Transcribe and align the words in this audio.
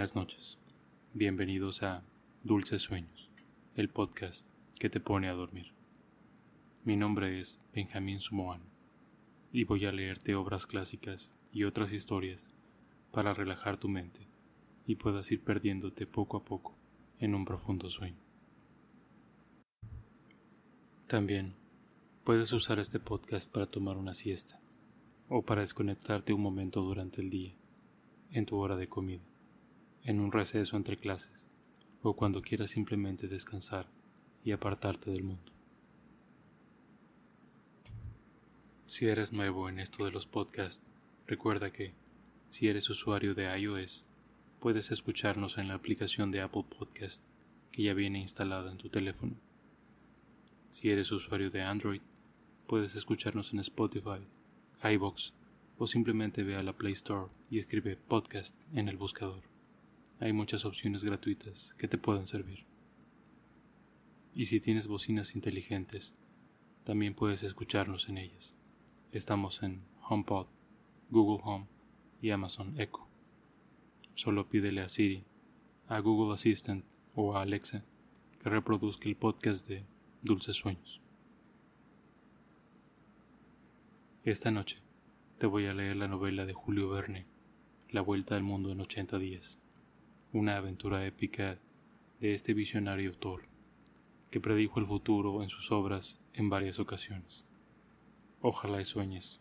Buenas 0.00 0.16
noches. 0.16 0.58
Bienvenidos 1.12 1.82
a 1.82 2.02
Dulces 2.42 2.80
Sueños, 2.80 3.28
el 3.74 3.90
podcast 3.90 4.48
que 4.78 4.88
te 4.88 4.98
pone 4.98 5.28
a 5.28 5.34
dormir. 5.34 5.74
Mi 6.84 6.96
nombre 6.96 7.38
es 7.38 7.58
Benjamín 7.74 8.18
Sumoan 8.20 8.62
y 9.52 9.64
voy 9.64 9.84
a 9.84 9.92
leerte 9.92 10.34
obras 10.34 10.66
clásicas 10.66 11.30
y 11.52 11.64
otras 11.64 11.92
historias 11.92 12.48
para 13.12 13.34
relajar 13.34 13.76
tu 13.76 13.90
mente 13.90 14.26
y 14.86 14.94
puedas 14.94 15.30
ir 15.32 15.42
perdiéndote 15.42 16.06
poco 16.06 16.38
a 16.38 16.44
poco 16.46 16.78
en 17.18 17.34
un 17.34 17.44
profundo 17.44 17.90
sueño. 17.90 18.24
También 21.08 21.56
puedes 22.24 22.50
usar 22.54 22.78
este 22.78 23.00
podcast 23.00 23.52
para 23.52 23.66
tomar 23.66 23.98
una 23.98 24.14
siesta 24.14 24.62
o 25.28 25.42
para 25.42 25.60
desconectarte 25.60 26.32
un 26.32 26.40
momento 26.40 26.80
durante 26.80 27.20
el 27.20 27.28
día, 27.28 27.54
en 28.30 28.46
tu 28.46 28.56
hora 28.56 28.76
de 28.76 28.88
comida 28.88 29.29
en 30.04 30.20
un 30.20 30.32
receso 30.32 30.76
entre 30.76 30.96
clases 30.96 31.48
o 32.02 32.14
cuando 32.14 32.42
quieras 32.42 32.70
simplemente 32.70 33.28
descansar 33.28 33.86
y 34.44 34.52
apartarte 34.52 35.10
del 35.10 35.22
mundo. 35.22 35.52
Si 38.86 39.06
eres 39.06 39.32
nuevo 39.32 39.68
en 39.68 39.78
esto 39.78 40.04
de 40.04 40.10
los 40.10 40.26
podcasts, 40.26 40.90
recuerda 41.26 41.70
que, 41.70 41.94
si 42.50 42.68
eres 42.68 42.90
usuario 42.90 43.34
de 43.34 43.46
iOS, 43.56 44.04
puedes 44.58 44.90
escucharnos 44.90 45.58
en 45.58 45.68
la 45.68 45.74
aplicación 45.74 46.30
de 46.30 46.40
Apple 46.40 46.64
Podcast 46.76 47.22
que 47.70 47.84
ya 47.84 47.94
viene 47.94 48.18
instalada 48.18 48.72
en 48.72 48.78
tu 48.78 48.88
teléfono. 48.88 49.36
Si 50.70 50.90
eres 50.90 51.12
usuario 51.12 51.50
de 51.50 51.62
Android, 51.62 52.00
puedes 52.66 52.94
escucharnos 52.96 53.52
en 53.52 53.60
Spotify, 53.60 54.26
iBox 54.82 55.34
o 55.78 55.86
simplemente 55.86 56.42
ve 56.42 56.56
a 56.56 56.62
la 56.62 56.76
Play 56.76 56.94
Store 56.94 57.28
y 57.48 57.58
escribe 57.58 57.96
podcast 57.96 58.56
en 58.74 58.88
el 58.88 58.96
buscador 58.96 59.49
hay 60.20 60.34
muchas 60.34 60.66
opciones 60.66 61.02
gratuitas 61.02 61.74
que 61.78 61.88
te 61.88 61.96
pueden 61.96 62.26
servir. 62.26 62.66
Y 64.34 64.46
si 64.46 64.60
tienes 64.60 64.86
bocinas 64.86 65.34
inteligentes, 65.34 66.12
también 66.84 67.14
puedes 67.14 67.42
escucharnos 67.42 68.10
en 68.10 68.18
ellas. 68.18 68.54
Estamos 69.12 69.62
en 69.62 69.82
HomePod, 70.08 70.46
Google 71.10 71.42
Home 71.42 71.66
y 72.20 72.30
Amazon 72.30 72.78
Echo. 72.78 73.08
Solo 74.14 74.46
pídele 74.46 74.82
a 74.82 74.90
Siri, 74.90 75.24
a 75.88 75.98
Google 76.00 76.34
Assistant 76.34 76.84
o 77.14 77.34
a 77.34 77.42
Alexa 77.42 77.82
que 78.42 78.50
reproduzca 78.50 79.08
el 79.08 79.16
podcast 79.16 79.66
de 79.66 79.84
Dulces 80.22 80.56
Sueños. 80.56 81.00
Esta 84.22 84.50
noche 84.50 84.82
te 85.38 85.46
voy 85.46 85.64
a 85.64 85.72
leer 85.72 85.96
la 85.96 86.08
novela 86.08 86.44
de 86.44 86.52
Julio 86.52 86.90
Verne, 86.90 87.26
La 87.88 88.02
Vuelta 88.02 88.36
al 88.36 88.42
Mundo 88.42 88.70
en 88.70 88.80
80 88.82 89.18
días 89.18 89.58
una 90.32 90.56
aventura 90.56 91.04
épica 91.06 91.58
de 92.20 92.34
este 92.34 92.54
visionario 92.54 93.10
autor, 93.10 93.42
que 94.30 94.40
predijo 94.40 94.78
el 94.78 94.86
futuro 94.86 95.42
en 95.42 95.48
sus 95.48 95.72
obras 95.72 96.20
en 96.34 96.48
varias 96.48 96.78
ocasiones. 96.78 97.44
Ojalá 98.40 98.80
y 98.80 98.84
sueñes 98.84 99.40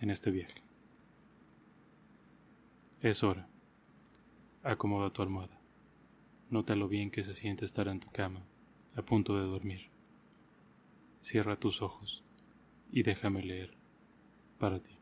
en 0.00 0.10
este 0.10 0.30
viaje. 0.30 0.62
Es 3.00 3.22
hora. 3.22 3.48
Acomoda 4.62 5.12
tu 5.12 5.22
almohada. 5.22 5.60
Nota 6.50 6.76
lo 6.76 6.88
bien 6.88 7.10
que 7.10 7.22
se 7.22 7.34
siente 7.34 7.64
estar 7.64 7.88
en 7.88 8.00
tu 8.00 8.10
cama, 8.10 8.42
a 8.96 9.02
punto 9.02 9.36
de 9.36 9.46
dormir. 9.46 9.90
Cierra 11.20 11.58
tus 11.58 11.82
ojos 11.82 12.24
y 12.90 13.02
déjame 13.02 13.42
leer 13.42 13.76
para 14.58 14.78
ti. 14.78 14.97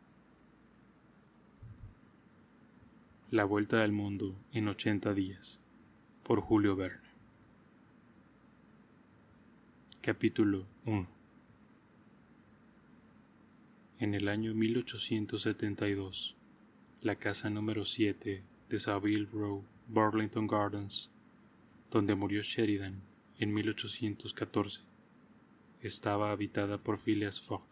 La 3.33 3.43
Vuelta 3.43 3.83
al 3.83 3.91
Mundo 3.91 4.37
en 4.53 4.69
80 4.69 5.13
días 5.13 5.59
por 6.23 6.41
Julio 6.41 6.77
Verne. 6.77 7.09
Capítulo 10.01 10.69
1 10.85 11.09
En 13.99 14.15
el 14.15 14.29
año 14.29 14.55
1872, 14.55 16.37
la 17.03 17.17
casa 17.17 17.51
número 17.51 17.85
7 17.85 18.45
de 18.69 18.79
Savile 18.79 19.27
Row, 19.33 19.65
Burlington 19.89 20.47
Gardens, 20.47 21.11
donde 21.91 22.15
murió 22.15 22.43
Sheridan 22.43 23.03
en 23.41 23.53
1814, 23.53 24.85
estaba 25.81 26.31
habitada 26.31 26.79
por 26.79 26.97
Phileas 26.97 27.41
Fogg, 27.41 27.67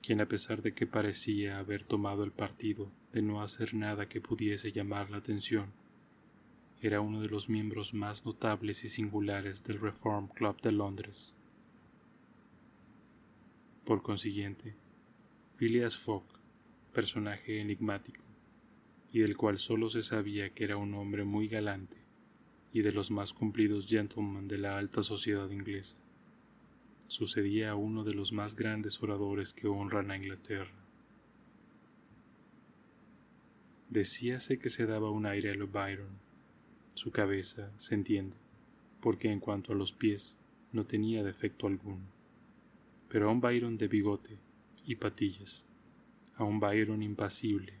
quien 0.00 0.22
a 0.22 0.26
pesar 0.26 0.62
de 0.62 0.72
que 0.72 0.86
parecía 0.86 1.58
haber 1.58 1.84
tomado 1.84 2.24
el 2.24 2.32
partido 2.32 2.90
de 3.14 3.22
no 3.22 3.42
hacer 3.42 3.74
nada 3.74 4.08
que 4.08 4.20
pudiese 4.20 4.72
llamar 4.72 5.08
la 5.08 5.18
atención. 5.18 5.72
Era 6.80 7.00
uno 7.00 7.20
de 7.20 7.28
los 7.28 7.48
miembros 7.48 7.94
más 7.94 8.26
notables 8.26 8.82
y 8.82 8.88
singulares 8.88 9.62
del 9.62 9.78
Reform 9.78 10.26
Club 10.26 10.60
de 10.60 10.72
Londres. 10.72 11.32
Por 13.84 14.02
consiguiente, 14.02 14.74
Phileas 15.56 15.96
Fogg, 15.96 16.24
personaje 16.92 17.60
enigmático, 17.60 18.24
y 19.12 19.20
del 19.20 19.36
cual 19.36 19.58
solo 19.58 19.90
se 19.90 20.02
sabía 20.02 20.50
que 20.52 20.64
era 20.64 20.76
un 20.76 20.92
hombre 20.94 21.24
muy 21.24 21.46
galante 21.46 21.98
y 22.72 22.82
de 22.82 22.90
los 22.90 23.12
más 23.12 23.32
cumplidos 23.32 23.86
gentlemen 23.86 24.48
de 24.48 24.58
la 24.58 24.76
alta 24.76 25.04
sociedad 25.04 25.48
inglesa, 25.50 25.98
sucedía 27.06 27.70
a 27.70 27.76
uno 27.76 28.02
de 28.02 28.14
los 28.14 28.32
más 28.32 28.56
grandes 28.56 29.00
oradores 29.00 29.54
que 29.54 29.68
honran 29.68 30.10
a 30.10 30.16
Inglaterra 30.16 30.83
Decíase 33.90 34.58
que 34.58 34.70
se 34.70 34.86
daba 34.86 35.10
un 35.10 35.26
aire 35.26 35.50
a 35.50 35.54
lo 35.54 35.68
Byron. 35.68 36.18
Su 36.94 37.10
cabeza, 37.10 37.70
se 37.76 37.94
entiende, 37.94 38.36
porque 39.00 39.30
en 39.30 39.40
cuanto 39.40 39.72
a 39.72 39.76
los 39.76 39.92
pies 39.92 40.38
no 40.72 40.86
tenía 40.86 41.22
defecto 41.22 41.66
alguno. 41.66 42.06
Pero 43.08 43.28
a 43.28 43.32
un 43.32 43.40
Byron 43.40 43.76
de 43.76 43.88
bigote 43.88 44.38
y 44.86 44.96
patillas, 44.96 45.66
a 46.36 46.44
un 46.44 46.60
Byron 46.60 47.02
impasible, 47.02 47.74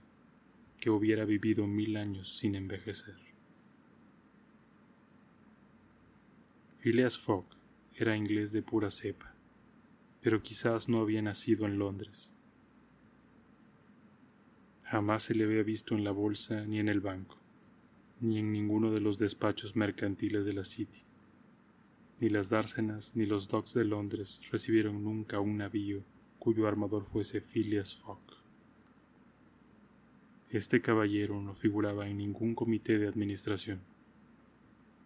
que 0.78 0.90
hubiera 0.90 1.24
vivido 1.24 1.66
mil 1.66 1.96
años 1.96 2.36
sin 2.36 2.54
envejecer. 2.54 3.16
Phileas 6.78 7.18
Fogg 7.18 7.46
era 7.96 8.16
inglés 8.16 8.52
de 8.52 8.60
pura 8.60 8.90
cepa, 8.90 9.34
pero 10.20 10.42
quizás 10.42 10.88
no 10.88 11.00
había 11.00 11.22
nacido 11.22 11.64
en 11.64 11.78
Londres. 11.78 12.30
Jamás 14.84 15.24
se 15.24 15.34
le 15.34 15.44
había 15.44 15.62
visto 15.62 15.94
en 15.94 16.04
la 16.04 16.10
bolsa 16.10 16.64
ni 16.66 16.78
en 16.78 16.88
el 16.88 17.00
banco, 17.00 17.38
ni 18.20 18.38
en 18.38 18.52
ninguno 18.52 18.92
de 18.92 19.00
los 19.00 19.18
despachos 19.18 19.76
mercantiles 19.76 20.44
de 20.44 20.52
la 20.52 20.64
City. 20.64 21.00
Ni 22.20 22.28
las 22.28 22.50
dársenas 22.50 23.16
ni 23.16 23.26
los 23.26 23.48
docks 23.48 23.74
de 23.74 23.84
Londres 23.84 24.40
recibieron 24.50 25.02
nunca 25.02 25.40
un 25.40 25.56
navío 25.56 26.02
cuyo 26.38 26.68
armador 26.68 27.06
fuese 27.06 27.40
Phileas 27.40 27.94
Fogg. 27.94 28.20
Este 30.50 30.80
caballero 30.80 31.40
no 31.40 31.54
figuraba 31.54 32.06
en 32.06 32.18
ningún 32.18 32.54
comité 32.54 32.98
de 32.98 33.08
administración. 33.08 33.80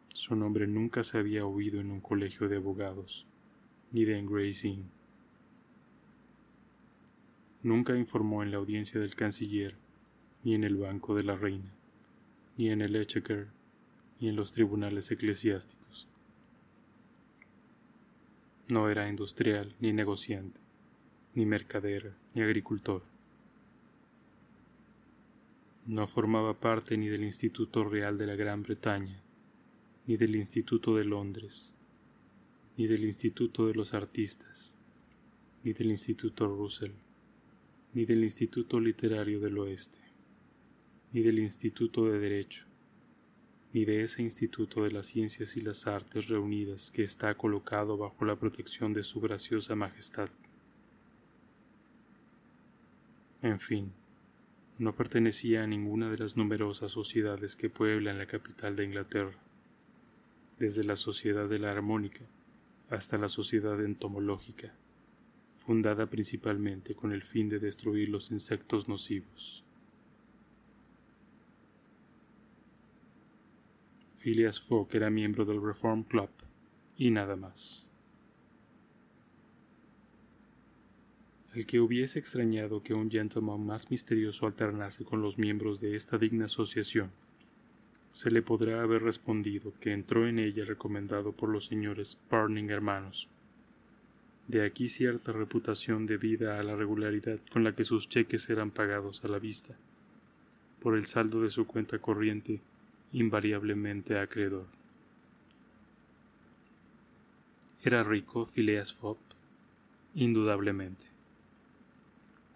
Su 0.09 0.35
nombre 0.35 0.67
nunca 0.67 1.05
se 1.05 1.17
había 1.17 1.47
oído 1.47 1.81
en 1.81 1.91
un 1.91 2.01
colegio 2.01 2.49
de 2.49 2.57
abogados, 2.57 3.27
ni 3.93 4.05
de 4.05 4.19
Inn 4.19 4.91
Nunca 7.69 7.95
informó 7.95 8.43
en 8.43 8.51
la 8.51 8.57
audiencia 8.57 8.99
del 8.99 9.15
canciller, 9.15 9.77
ni 10.43 10.55
en 10.55 10.65
el 10.65 10.79
banco 10.79 11.15
de 11.15 11.23
la 11.23 11.37
reina, 11.37 11.71
ni 12.57 12.71
en 12.71 12.81
el 12.81 12.97
Exchequer, 12.97 13.49
ni 14.19 14.31
en 14.31 14.37
los 14.37 14.53
tribunales 14.53 15.11
eclesiásticos. 15.11 16.09
No 18.69 18.89
era 18.89 19.07
industrial, 19.07 19.77
ni 19.81 19.93
negociante, 19.93 20.63
ni 21.35 21.45
mercader, 21.45 22.15
ni 22.33 22.41
agricultor. 22.41 23.03
No 25.85 26.07
formaba 26.07 26.59
parte 26.59 26.97
ni 26.97 27.09
del 27.09 27.23
Instituto 27.23 27.85
Real 27.85 28.17
de 28.17 28.29
la 28.29 28.35
Gran 28.35 28.63
Bretaña, 28.63 29.21
ni 30.07 30.17
del 30.17 30.37
Instituto 30.37 30.97
de 30.97 31.05
Londres, 31.05 31.75
ni 32.79 32.87
del 32.87 33.05
Instituto 33.05 33.67
de 33.67 33.75
los 33.75 33.93
Artistas, 33.93 34.75
ni 35.65 35.75
del 35.75 35.91
Instituto 35.91 36.47
Russell 36.47 36.93
ni 37.95 38.05
del 38.05 38.23
Instituto 38.23 38.81
Literario 38.81 39.41
del 39.41 39.59
Oeste, 39.59 40.01
ni 41.13 41.23
del 41.23 41.39
Instituto 41.39 42.05
de 42.05 42.19
Derecho, 42.19 42.67
ni 43.73 43.85
de 43.85 44.03
ese 44.03 44.23
Instituto 44.23 44.85
de 44.85 44.91
las 44.91 45.07
Ciencias 45.07 45.57
y 45.57 45.63
las 45.63 45.87
Artes 45.87 46.29
reunidas 46.29 46.91
que 46.91 47.03
está 47.03 47.35
colocado 47.35 47.97
bajo 47.97 48.25
la 48.27 48.37
protección 48.37 48.93
de 48.93 49.03
su 49.03 49.21
graciosa 49.21 49.75
Majestad. 49.75 50.29
En 53.41 53.59
fin, 53.59 53.93
no 54.79 54.95
pertenecía 54.95 55.63
a 55.63 55.67
ninguna 55.67 56.11
de 56.11 56.19
las 56.19 56.37
numerosas 56.37 56.91
sociedades 56.93 57.57
que 57.57 57.71
pueblan 57.71 58.19
la 58.19 58.27
capital 58.27 58.77
de 58.77 58.85
Inglaterra, 58.85 59.39
desde 60.59 60.85
la 60.85 60.97
Sociedad 60.97 61.49
de 61.49 61.59
la 61.59 61.71
Armónica 61.71 62.27
hasta 62.91 63.17
la 63.17 63.29
Sociedad 63.29 63.83
Entomológica 63.83 64.75
fundada 65.69 66.07
principalmente 66.07 66.95
con 66.95 67.13
el 67.13 67.23
fin 67.23 67.51
de 67.51 67.59
destruir 67.59 68.09
los 68.09 68.31
insectos 68.31 68.89
nocivos. 68.89 69.63
Phileas 74.17 74.59
Fogg 74.63 74.89
era 74.93 75.11
miembro 75.11 75.45
del 75.45 75.63
Reform 75.63 76.05
Club 76.05 76.31
y 76.97 77.11
nada 77.11 77.37
más. 77.37 77.87
El 81.53 81.67
que 81.67 81.81
hubiese 81.81 82.19
extrañado 82.19 82.83
que 82.83 82.95
un 82.95 83.11
gentleman 83.11 83.67
más 83.67 83.91
misterioso 83.91 84.47
alternase 84.47 85.05
con 85.05 85.21
los 85.21 85.37
miembros 85.37 85.81
de 85.81 85.97
esta 85.97 86.17
digna 86.17 86.47
asociación, 86.47 87.11
se 88.09 88.31
le 88.31 88.41
podrá 88.41 88.81
haber 88.81 89.03
respondido 89.03 89.75
que 89.81 89.93
entró 89.93 90.27
en 90.27 90.39
ella 90.39 90.65
recomendado 90.65 91.33
por 91.33 91.51
los 91.51 91.67
señores 91.67 92.17
Parning 92.31 92.71
hermanos. 92.71 93.29
De 94.49 94.65
aquí 94.65 94.89
cierta 94.89 95.31
reputación 95.33 96.07
debida 96.07 96.59
a 96.59 96.63
la 96.63 96.75
regularidad 96.75 97.39
con 97.53 97.65
la 97.65 97.75
que 97.75 97.85
sus 97.85 98.09
cheques 98.09 98.49
eran 98.49 98.71
pagados 98.71 99.23
a 99.23 99.29
la 99.29 99.39
vista, 99.39 99.77
por 100.81 100.97
el 100.97 101.05
saldo 101.05 101.43
de 101.43 101.51
su 101.51 101.67
cuenta 101.67 101.99
corriente 101.99 102.63
invariablemente 103.13 104.19
acreedor. 104.19 104.65
¿Era 107.83 108.03
rico 108.05 108.47
Phileas 108.47 108.95
Fogg? 108.95 109.19
Indudablemente. 110.15 111.07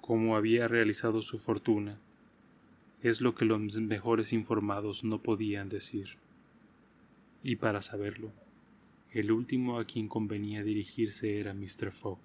Cómo 0.01 0.37
había 0.37 0.69
realizado 0.69 1.21
su 1.21 1.39
fortuna, 1.39 1.99
es 3.03 3.21
lo 3.21 3.35
que 3.35 3.45
los 3.45 3.61
mejores 3.77 4.33
informados 4.33 5.05
no 5.05 5.23
podían 5.23 5.69
decir. 5.69 6.17
Y 7.43 7.57
para 7.57 7.83
saberlo, 7.83 8.33
el 9.13 9.31
último 9.31 9.79
a 9.79 9.85
quien 9.85 10.09
convenía 10.09 10.65
dirigirse 10.65 11.39
era 11.39 11.53
Mr. 11.53 11.93
Fogg. 11.93 12.21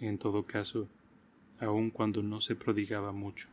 En 0.00 0.18
todo 0.18 0.46
caso, 0.46 0.88
aun 1.60 1.90
cuando 1.90 2.24
no 2.24 2.40
se 2.40 2.56
prodigaba 2.56 3.12
mucho, 3.12 3.48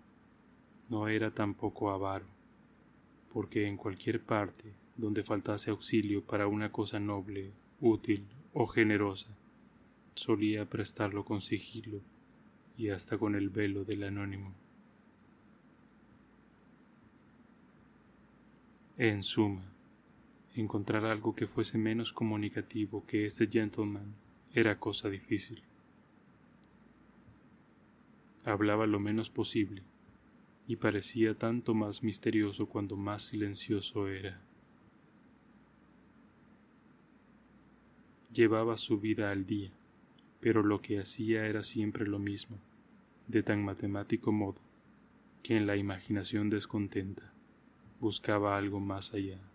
no 0.90 1.08
era 1.08 1.30
tampoco 1.30 1.92
avaro, 1.92 2.26
porque 3.32 3.68
en 3.68 3.78
cualquier 3.78 4.20
parte 4.20 4.74
donde 4.98 5.24
faltase 5.24 5.70
auxilio 5.70 6.24
para 6.24 6.48
una 6.48 6.72
cosa 6.72 7.00
noble, 7.00 7.52
útil 7.80 8.26
o 8.54 8.66
generosa, 8.66 9.30
solía 10.16 10.68
prestarlo 10.68 11.24
con 11.24 11.42
sigilo 11.42 12.02
y 12.78 12.90
hasta 12.90 13.20
con 13.20 13.36
el 13.36 13.50
velo 13.50 13.86
del 13.86 14.04
anónimo. 14.04 14.56
En 18.98 19.22
suma, 19.24 19.72
encontrar 20.56 21.06
algo 21.06 21.36
que 21.36 21.48
fuese 21.48 21.78
menos 21.78 22.13
comunicativo 22.13 23.06
que 23.06 23.25
este 23.25 23.48
gentleman 23.48 24.16
era 24.54 24.80
cosa 24.80 25.10
difícil. 25.10 25.62
Hablaba 28.46 28.88
lo 28.88 29.00
menos 29.00 29.30
posible 29.30 29.84
y 30.68 30.75
parecía 30.78 31.36
tanto 31.36 31.74
más 31.74 32.04
misterioso 32.04 32.68
cuando 32.68 32.96
más 32.96 33.24
silencioso 33.24 34.07
era. 34.07 34.42
Llevaba 38.34 38.78
su 38.78 39.00
vida 39.00 39.31
al 39.31 39.45
día, 39.45 39.72
pero 40.40 40.63
lo 40.63 40.81
que 40.81 41.00
hacía 41.00 41.48
era 41.48 41.63
siempre 41.63 42.07
lo 42.07 42.19
mismo, 42.19 42.57
de 43.28 43.44
tan 43.44 43.63
matemático 43.63 44.31
modo, 44.31 44.62
que 45.42 45.57
en 45.57 45.66
la 45.66 45.75
imaginación 45.75 46.50
descontenta 46.50 47.34
buscaba 48.00 48.57
algo 48.57 48.80
más 48.80 49.13
allá. 49.13 49.49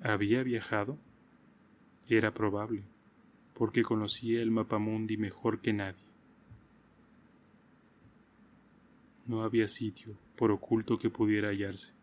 ¿Había 0.00 0.42
viajado? 0.42 0.98
Era 2.08 2.34
probable, 2.34 2.84
porque 3.54 3.82
conocía 3.82 4.42
el 4.42 4.50
mapamundi 4.50 5.16
mejor 5.16 5.60
que 5.60 5.72
nadie. 5.72 6.04
No 9.26 9.42
había 9.42 9.66
sitio, 9.68 10.16
por 10.36 10.50
oculto 10.50 10.98
que 10.98 11.10
pudiera 11.10 11.48
hallarse, 11.48 11.94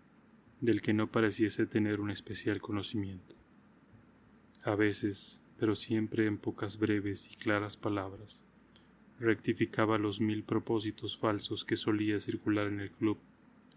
del 0.60 0.82
que 0.82 0.94
no 0.94 1.08
pareciese 1.08 1.66
tener 1.68 2.02
un 2.02 2.10
especial 2.10 2.60
conocimiento. 2.60 3.36
A 4.64 4.76
veces, 4.76 5.40
pero 5.60 5.76
siempre 5.76 6.26
en 6.26 6.38
pocas 6.38 6.80
breves 6.80 7.30
y 7.32 7.36
claras 7.36 7.78
palabras, 7.78 8.44
rectificaba 9.20 9.98
los 9.98 10.20
mil 10.20 10.44
propósitos 10.44 11.18
falsos 11.18 11.64
que 11.64 11.76
solía 11.76 12.20
circular 12.20 12.68
en 12.68 12.80
el 12.80 12.92
club 12.92 13.20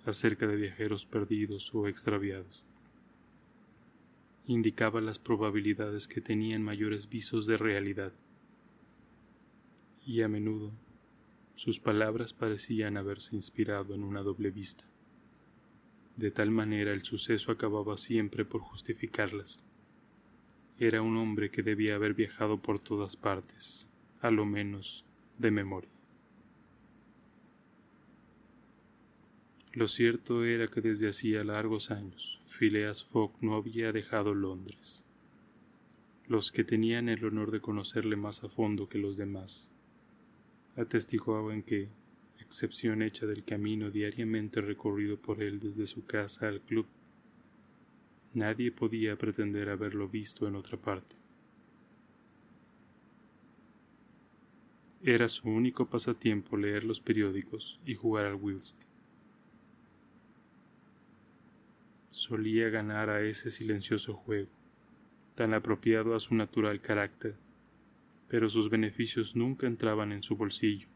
acerca 0.06 0.46
de 0.46 0.56
viajeros 0.56 1.04
perdidos 1.06 1.72
o 1.74 1.86
extraviados. 1.86 2.64
Indicaba 4.48 5.00
las 5.00 5.18
probabilidades 5.18 6.06
que 6.06 6.20
tenían 6.20 6.62
mayores 6.62 7.08
visos 7.08 7.46
de 7.46 7.56
realidad. 7.56 8.12
Y 10.06 10.22
a 10.22 10.28
menudo 10.28 10.72
sus 11.56 11.80
palabras 11.80 12.32
parecían 12.32 12.96
haberse 12.96 13.34
inspirado 13.34 13.94
en 13.94 14.04
una 14.04 14.22
doble 14.22 14.50
vista. 14.52 14.84
De 16.14 16.30
tal 16.30 16.52
manera 16.52 16.92
el 16.92 17.02
suceso 17.02 17.50
acababa 17.50 17.96
siempre 17.96 18.44
por 18.44 18.60
justificarlas. 18.60 19.64
Era 20.78 21.02
un 21.02 21.16
hombre 21.16 21.50
que 21.50 21.64
debía 21.64 21.96
haber 21.96 22.14
viajado 22.14 22.62
por 22.62 22.78
todas 22.78 23.16
partes, 23.16 23.88
a 24.20 24.30
lo 24.30 24.44
menos 24.44 25.04
de 25.38 25.50
memoria. 25.50 25.90
Lo 29.72 29.88
cierto 29.88 30.44
era 30.44 30.68
que 30.68 30.82
desde 30.82 31.08
hacía 31.08 31.42
largos 31.42 31.90
años 31.90 32.35
Phileas 32.58 33.04
Fogg 33.04 33.32
no 33.42 33.54
había 33.54 33.92
dejado 33.92 34.34
Londres. 34.34 35.02
Los 36.26 36.50
que 36.50 36.64
tenían 36.64 37.10
el 37.10 37.22
honor 37.26 37.50
de 37.50 37.60
conocerle 37.60 38.16
más 38.16 38.44
a 38.44 38.48
fondo 38.48 38.88
que 38.88 38.96
los 38.96 39.18
demás 39.18 39.70
atestiguaban 40.74 41.62
que, 41.62 41.90
excepción 42.40 43.02
hecha 43.02 43.26
del 43.26 43.44
camino 43.44 43.90
diariamente 43.90 44.62
recorrido 44.62 45.18
por 45.18 45.42
él 45.42 45.60
desde 45.60 45.86
su 45.86 46.06
casa 46.06 46.48
al 46.48 46.62
club. 46.62 46.86
Nadie 48.32 48.72
podía 48.72 49.16
pretender 49.16 49.68
haberlo 49.68 50.08
visto 50.08 50.48
en 50.48 50.56
otra 50.56 50.78
parte. 50.78 51.14
Era 55.02 55.28
su 55.28 55.48
único 55.48 55.86
pasatiempo 55.86 56.56
leer 56.56 56.84
los 56.84 57.00
periódicos 57.00 57.78
y 57.84 57.94
jugar 57.94 58.24
al 58.24 58.36
whist. 58.36 58.95
Solía 62.16 62.70
ganar 62.70 63.10
a 63.10 63.20
ese 63.20 63.50
silencioso 63.50 64.14
juego, 64.14 64.50
tan 65.34 65.54
apropiado 65.54 66.14
a 66.14 66.20
su 66.20 66.34
natural 66.34 66.80
carácter, 66.80 67.36
pero 68.28 68.48
sus 68.48 68.70
beneficios 68.70 69.36
nunca 69.36 69.66
entraban 69.66 70.12
en 70.12 70.22
su 70.22 70.36
bolsillo 70.36 70.88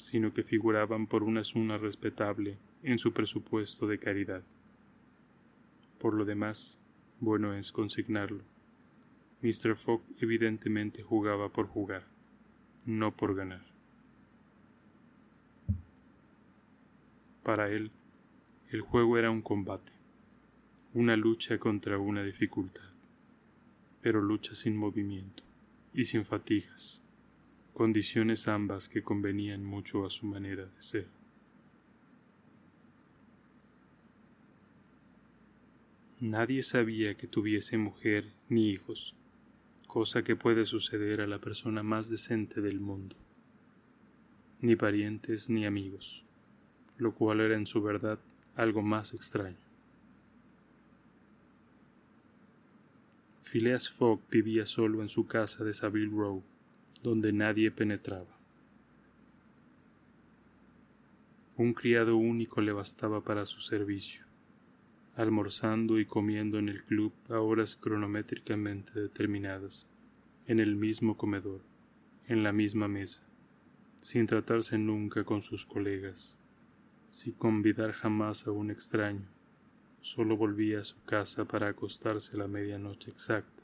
sino 0.00 0.32
que 0.32 0.42
figuraban 0.42 1.06
por 1.06 1.22
una 1.22 1.44
suma 1.44 1.76
respetable 1.76 2.58
en 2.82 2.98
su 2.98 3.12
presupuesto 3.12 3.86
de 3.86 3.98
caridad. 3.98 4.42
Por 5.98 6.14
lo 6.14 6.24
demás, 6.24 6.78
bueno 7.20 7.54
es 7.54 7.70
consignarlo. 7.70 8.42
Mr. 9.42 9.76
Fogg 9.76 10.02
evidentemente 10.18 11.02
jugaba 11.02 11.50
por 11.50 11.66
jugar, 11.66 12.06
no 12.86 13.14
por 13.14 13.34
ganar. 13.34 13.64
Para 17.42 17.70
él, 17.70 17.90
el 18.70 18.80
juego 18.80 19.18
era 19.18 19.30
un 19.30 19.42
combate, 19.42 19.92
una 20.94 21.16
lucha 21.16 21.58
contra 21.58 21.98
una 21.98 22.22
dificultad, 22.22 22.90
pero 24.00 24.20
lucha 24.20 24.54
sin 24.54 24.76
movimiento 24.76 25.42
y 25.94 26.04
sin 26.04 26.24
fatigas 26.24 27.02
condiciones 27.80 28.46
ambas 28.46 28.90
que 28.90 29.02
convenían 29.02 29.64
mucho 29.64 30.04
a 30.04 30.10
su 30.10 30.26
manera 30.26 30.66
de 30.66 30.82
ser. 30.82 31.08
Nadie 36.20 36.62
sabía 36.62 37.14
que 37.14 37.26
tuviese 37.26 37.78
mujer 37.78 38.34
ni 38.50 38.68
hijos, 38.68 39.16
cosa 39.86 40.22
que 40.22 40.36
puede 40.36 40.66
suceder 40.66 41.22
a 41.22 41.26
la 41.26 41.38
persona 41.38 41.82
más 41.82 42.10
decente 42.10 42.60
del 42.60 42.80
mundo, 42.80 43.16
ni 44.60 44.76
parientes 44.76 45.48
ni 45.48 45.64
amigos, 45.64 46.26
lo 46.98 47.14
cual 47.14 47.40
era 47.40 47.56
en 47.56 47.64
su 47.64 47.80
verdad 47.80 48.18
algo 48.56 48.82
más 48.82 49.14
extraño. 49.14 49.69
Phileas 53.50 53.90
Fogg 53.90 54.20
vivía 54.30 54.64
solo 54.64 55.02
en 55.02 55.08
su 55.08 55.26
casa 55.26 55.64
de 55.64 55.74
Savile 55.74 56.12
Row, 56.12 56.40
donde 57.02 57.32
nadie 57.32 57.72
penetraba. 57.72 58.38
Un 61.56 61.74
criado 61.74 62.16
único 62.16 62.60
le 62.60 62.70
bastaba 62.70 63.24
para 63.24 63.46
su 63.46 63.58
servicio, 63.58 64.24
almorzando 65.16 65.98
y 65.98 66.04
comiendo 66.06 66.60
en 66.60 66.68
el 66.68 66.84
club 66.84 67.12
a 67.28 67.40
horas 67.40 67.74
cronométricamente 67.74 69.00
determinadas, 69.00 69.84
en 70.46 70.60
el 70.60 70.76
mismo 70.76 71.16
comedor, 71.16 71.62
en 72.28 72.44
la 72.44 72.52
misma 72.52 72.86
mesa, 72.86 73.24
sin 74.00 74.26
tratarse 74.26 74.78
nunca 74.78 75.24
con 75.24 75.42
sus 75.42 75.66
colegas, 75.66 76.38
sin 77.10 77.32
convidar 77.32 77.90
jamás 77.90 78.46
a 78.46 78.52
un 78.52 78.70
extraño, 78.70 79.26
solo 80.02 80.36
volvía 80.36 80.80
a 80.80 80.84
su 80.84 81.02
casa 81.04 81.44
para 81.44 81.68
acostarse 81.68 82.36
a 82.36 82.38
la 82.38 82.48
medianoche 82.48 83.10
exacta 83.10 83.60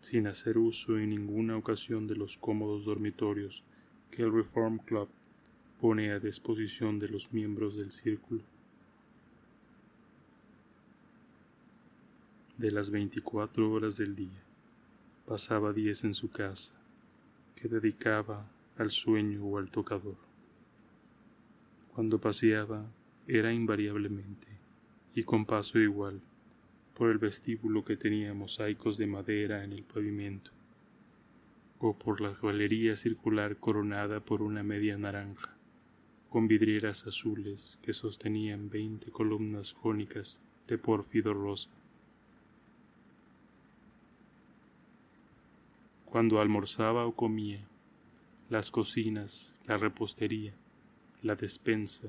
sin 0.00 0.26
hacer 0.26 0.58
uso 0.58 0.98
en 0.98 1.10
ninguna 1.10 1.56
ocasión 1.56 2.06
de 2.06 2.16
los 2.16 2.38
cómodos 2.38 2.84
dormitorios 2.84 3.64
que 4.10 4.22
el 4.22 4.32
Reform 4.32 4.78
Club 4.78 5.08
pone 5.80 6.12
a 6.12 6.18
disposición 6.18 6.98
de 6.98 7.08
los 7.08 7.32
miembros 7.32 7.76
del 7.76 7.92
círculo. 7.92 8.42
De 12.56 12.70
las 12.70 12.90
24 12.90 13.70
horas 13.70 13.96
del 13.96 14.16
día, 14.16 14.42
pasaba 15.26 15.72
10 15.72 16.04
en 16.04 16.14
su 16.14 16.30
casa, 16.30 16.74
que 17.54 17.68
dedicaba 17.68 18.50
al 18.76 18.90
sueño 18.90 19.44
o 19.44 19.58
al 19.58 19.70
tocador. 19.70 20.16
Cuando 21.94 22.20
paseaba, 22.20 22.86
era 23.26 23.52
invariablemente, 23.52 24.48
y 25.14 25.24
con 25.24 25.46
paso 25.46 25.78
igual, 25.78 26.20
por 26.94 27.10
el 27.10 27.18
vestíbulo 27.18 27.84
que 27.84 27.96
tenía 27.96 28.34
mosaicos 28.34 28.98
de 28.98 29.06
madera 29.06 29.64
en 29.64 29.72
el 29.72 29.84
pavimento, 29.84 30.50
o 31.78 31.96
por 31.96 32.20
la 32.20 32.32
galería 32.32 32.96
circular 32.96 33.56
coronada 33.58 34.20
por 34.20 34.42
una 34.42 34.62
media 34.62 34.98
naranja, 34.98 35.56
con 36.28 36.48
vidrieras 36.48 37.06
azules 37.06 37.78
que 37.82 37.92
sostenían 37.92 38.68
veinte 38.68 39.10
columnas 39.10 39.72
jónicas 39.72 40.40
de 40.66 40.76
pórfido 40.76 41.32
rosa. 41.32 41.70
Cuando 46.04 46.40
almorzaba 46.40 47.06
o 47.06 47.14
comía, 47.14 47.64
las 48.50 48.70
cocinas, 48.70 49.54
la 49.66 49.76
repostería, 49.76 50.54
la 51.22 51.36
despensa, 51.36 52.08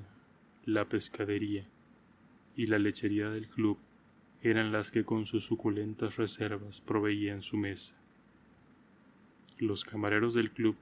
la 0.66 0.86
pescadería 0.86 1.68
y 2.56 2.68
la 2.68 2.80
lechería 2.80 3.30
del 3.30 3.48
club 3.48 3.78
eran 4.42 4.72
las 4.72 4.92
que 4.92 5.04
con 5.04 5.26
sus 5.26 5.46
suculentas 5.46 6.16
reservas 6.16 6.82
proveían 6.82 7.42
su 7.42 7.58
mesa. 7.58 7.96
Los 9.58 9.84
camareros 9.84 10.34
del 10.34 10.52
club, 10.52 10.76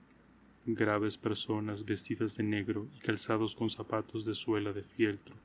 graves 0.65 1.17
personas 1.17 1.85
vestidas 1.85 2.37
de 2.37 2.43
negro 2.43 2.87
y 2.95 2.99
calzados 2.99 3.55
con 3.55 3.69
zapatos 3.69 4.25
de 4.25 4.35
suela 4.35 4.73
de 4.73 4.83
fieltro, 4.83 5.35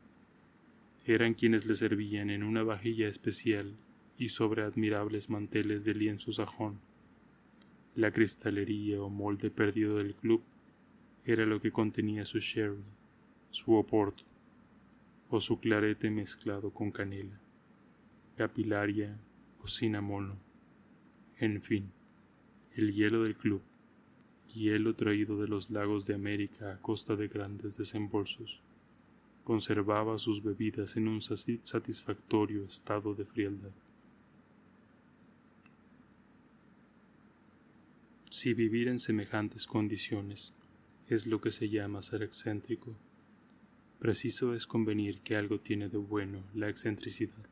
eran 1.06 1.34
quienes 1.34 1.64
le 1.64 1.74
servían 1.74 2.30
en 2.30 2.42
una 2.42 2.62
vajilla 2.62 3.08
especial 3.08 3.74
y 4.18 4.28
sobre 4.28 4.62
admirables 4.62 5.30
manteles 5.30 5.84
de 5.84 5.94
lienzo 5.94 6.32
sajón. 6.32 6.80
La 7.96 8.10
cristalería 8.12 9.00
o 9.02 9.08
molde 9.08 9.50
perdido 9.50 9.96
del 9.96 10.14
club 10.14 10.42
era 11.24 11.46
lo 11.46 11.60
que 11.60 11.72
contenía 11.72 12.24
su 12.24 12.38
sherry, 12.38 12.84
su 13.50 13.74
oporto 13.74 14.24
o 15.34 15.40
su 15.40 15.56
clarete 15.56 16.10
mezclado 16.10 16.70
con 16.70 16.90
canela 16.90 17.40
capilaria 18.36 19.16
o 19.62 19.66
cinamono. 19.66 20.36
En 21.38 21.62
fin, 21.62 21.90
el 22.74 22.92
hielo 22.92 23.22
del 23.22 23.36
club, 23.36 23.62
hielo 24.54 24.94
traído 24.94 25.40
de 25.40 25.48
los 25.48 25.70
lagos 25.70 26.06
de 26.06 26.14
América 26.14 26.72
a 26.72 26.78
costa 26.78 27.16
de 27.16 27.28
grandes 27.28 27.78
desembolsos, 27.78 28.60
conservaba 29.44 30.18
sus 30.18 30.42
bebidas 30.42 30.96
en 30.96 31.08
un 31.08 31.20
satisfactorio 31.22 32.64
estado 32.64 33.14
de 33.14 33.24
frialdad. 33.24 33.72
Si 38.28 38.52
vivir 38.52 38.88
en 38.88 38.98
semejantes 38.98 39.66
condiciones 39.66 40.52
es 41.08 41.26
lo 41.26 41.40
que 41.40 41.52
se 41.52 41.68
llama 41.68 42.02
ser 42.02 42.22
excéntrico, 42.22 42.94
preciso 44.02 44.52
es 44.52 44.66
convenir 44.66 45.20
que 45.20 45.36
algo 45.36 45.60
tiene 45.60 45.88
de 45.88 45.96
bueno 45.96 46.42
la 46.54 46.68
excentricidad. 46.68 47.46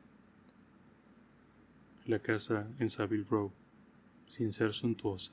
La 2.05 2.19
casa 2.19 2.67
en 2.77 2.89
Savile 2.89 3.23
Row, 3.29 3.53
sin 4.27 4.51
ser 4.51 4.73
suntuosa, 4.73 5.31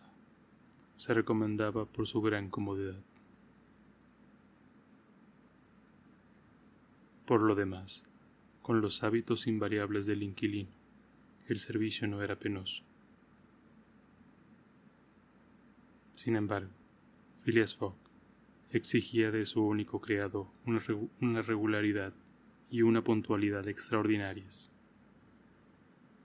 se 0.95 1.13
recomendaba 1.13 1.87
por 1.87 2.07
su 2.07 2.23
gran 2.23 2.51
comodidad. 2.51 3.03
Por 7.27 7.43
lo 7.43 7.57
demás, 7.57 8.05
con 8.63 8.81
los 8.81 9.03
hábitos 9.03 9.49
invariables 9.49 10.07
del 10.07 10.23
inquilino, 10.23 10.71
el 11.49 11.59
servicio 11.59 12.07
no 12.07 12.23
era 12.23 12.37
penoso. 12.37 12.85
Sin 16.15 16.37
embargo, 16.37 16.71
Phileas 17.43 17.75
Fogg 17.75 18.08
exigía 18.71 19.31
de 19.31 19.47
su 19.47 19.63
único 19.65 20.01
criado 20.01 20.51
una, 20.67 21.43
regularidad 21.43 22.13
y 22.71 22.83
una 22.83 23.03
puntualidad 23.03 23.67
extraordinarias. 23.69 24.71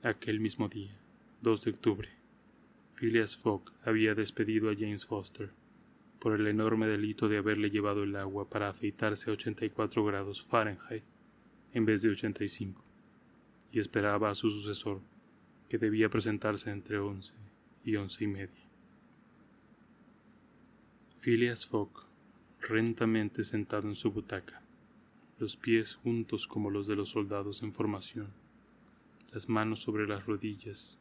Aquel 0.02 0.40
mismo 0.40 0.68
día, 0.68 1.00
2 1.42 1.64
de 1.64 1.72
octubre, 1.72 2.10
Phileas 2.96 3.38
Fogg 3.38 3.72
había 3.86 4.16
despedido 4.16 4.70
a 4.70 4.76
James 4.76 5.06
Foster 5.06 5.52
por 6.20 6.40
el 6.40 6.48
enorme 6.48 6.88
delito 6.88 7.28
de 7.28 7.38
haberle 7.38 7.70
llevado 7.70 8.04
el 8.04 8.16
agua 8.16 8.50
para 8.50 8.70
afeitarse 8.70 9.30
a 9.30 9.34
84 9.34 10.06
grados 10.06 10.44
Fahrenheit 10.44 11.04
en 11.74 11.86
vez 11.86 12.02
de 12.04 12.10
85, 12.10 12.82
y 13.72 13.80
esperaba 13.80 14.30
a 14.30 14.36
su 14.36 14.52
sucesor, 14.52 15.02
que 15.68 15.80
debía 15.80 16.08
presentarse 16.10 16.70
entre 16.70 17.00
11 17.00 17.34
y 17.84 17.96
once 17.96 18.24
y 18.24 18.28
media. 18.28 18.64
Phileas 21.20 21.66
Fogg, 21.66 22.06
rentamente 22.68 23.44
sentado 23.44 23.90
en 23.90 23.96
su 23.96 24.12
butaca, 24.12 24.62
los 25.38 25.58
pies 25.58 25.96
juntos 25.96 26.48
como 26.48 26.70
los 26.70 26.88
de 26.88 26.96
los 26.96 27.10
soldados 27.10 27.62
en 27.62 27.74
formación, 27.74 28.30
las 29.34 29.50
manos 29.50 29.82
sobre 29.82 30.08
las 30.08 30.26
rodillas, 30.26 30.98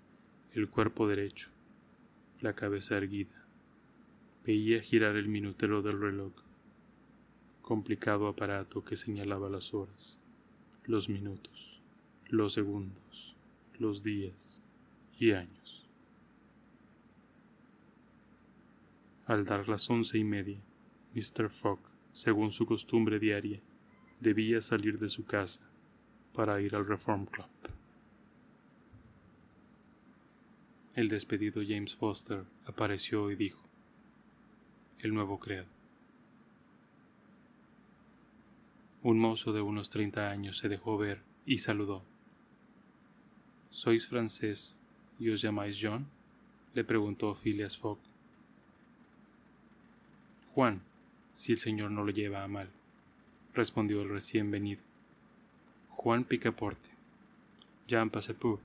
el 0.54 0.68
cuerpo 0.68 1.06
derecho, 1.06 1.50
la 2.40 2.54
cabeza 2.54 2.96
erguida. 2.96 3.44
Veía 4.44 4.82
girar 4.82 5.14
el 5.14 5.28
minutero 5.28 5.82
del 5.82 6.00
reloj, 6.00 6.32
complicado 7.62 8.26
aparato 8.26 8.84
que 8.84 8.96
señalaba 8.96 9.48
las 9.48 9.72
horas, 9.72 10.18
los 10.84 11.08
minutos, 11.08 11.80
los 12.26 12.54
segundos, 12.54 13.36
los 13.78 14.02
días 14.02 14.60
y 15.16 15.30
años. 15.30 15.86
Al 19.26 19.44
dar 19.44 19.68
las 19.68 19.88
once 19.88 20.18
y 20.18 20.24
media, 20.24 20.58
Mr. 21.14 21.50
Fogg, 21.50 21.80
según 22.12 22.50
su 22.50 22.66
costumbre 22.66 23.18
diaria, 23.18 23.60
debía 24.20 24.62
salir 24.62 24.98
de 24.98 25.08
su 25.08 25.24
casa 25.24 25.60
para 26.34 26.60
ir 26.60 26.74
al 26.74 26.86
Reform 26.86 27.26
Club. 27.26 27.48
El 30.94 31.08
despedido 31.08 31.62
James 31.66 31.94
Foster 31.94 32.44
apareció 32.66 33.30
y 33.30 33.36
dijo, 33.36 33.62
el 34.98 35.14
nuevo 35.14 35.38
creado. 35.38 35.68
Un 39.02 39.18
mozo 39.18 39.52
de 39.52 39.60
unos 39.60 39.88
treinta 39.88 40.30
años 40.30 40.58
se 40.58 40.68
dejó 40.68 40.96
ver 40.96 41.22
y 41.44 41.58
saludó. 41.58 42.04
¿Sois 43.70 44.06
francés 44.06 44.78
y 45.18 45.30
os 45.30 45.40
llamáis 45.42 45.78
John? 45.82 46.06
le 46.74 46.84
preguntó 46.84 47.34
Phileas 47.34 47.76
Fogg. 47.76 47.98
Juan, 50.54 50.82
si 51.32 51.52
el 51.52 51.58
señor 51.58 51.90
no 51.90 52.04
lo 52.04 52.12
lleva 52.12 52.44
a 52.44 52.48
mal, 52.48 52.70
respondió 53.54 54.02
el 54.02 54.10
recién 54.10 54.50
venido. 54.50 54.82
Juan 55.88 56.24
Picaporte. 56.24 56.90
Jean 57.88 58.10
Passepur. 58.10 58.60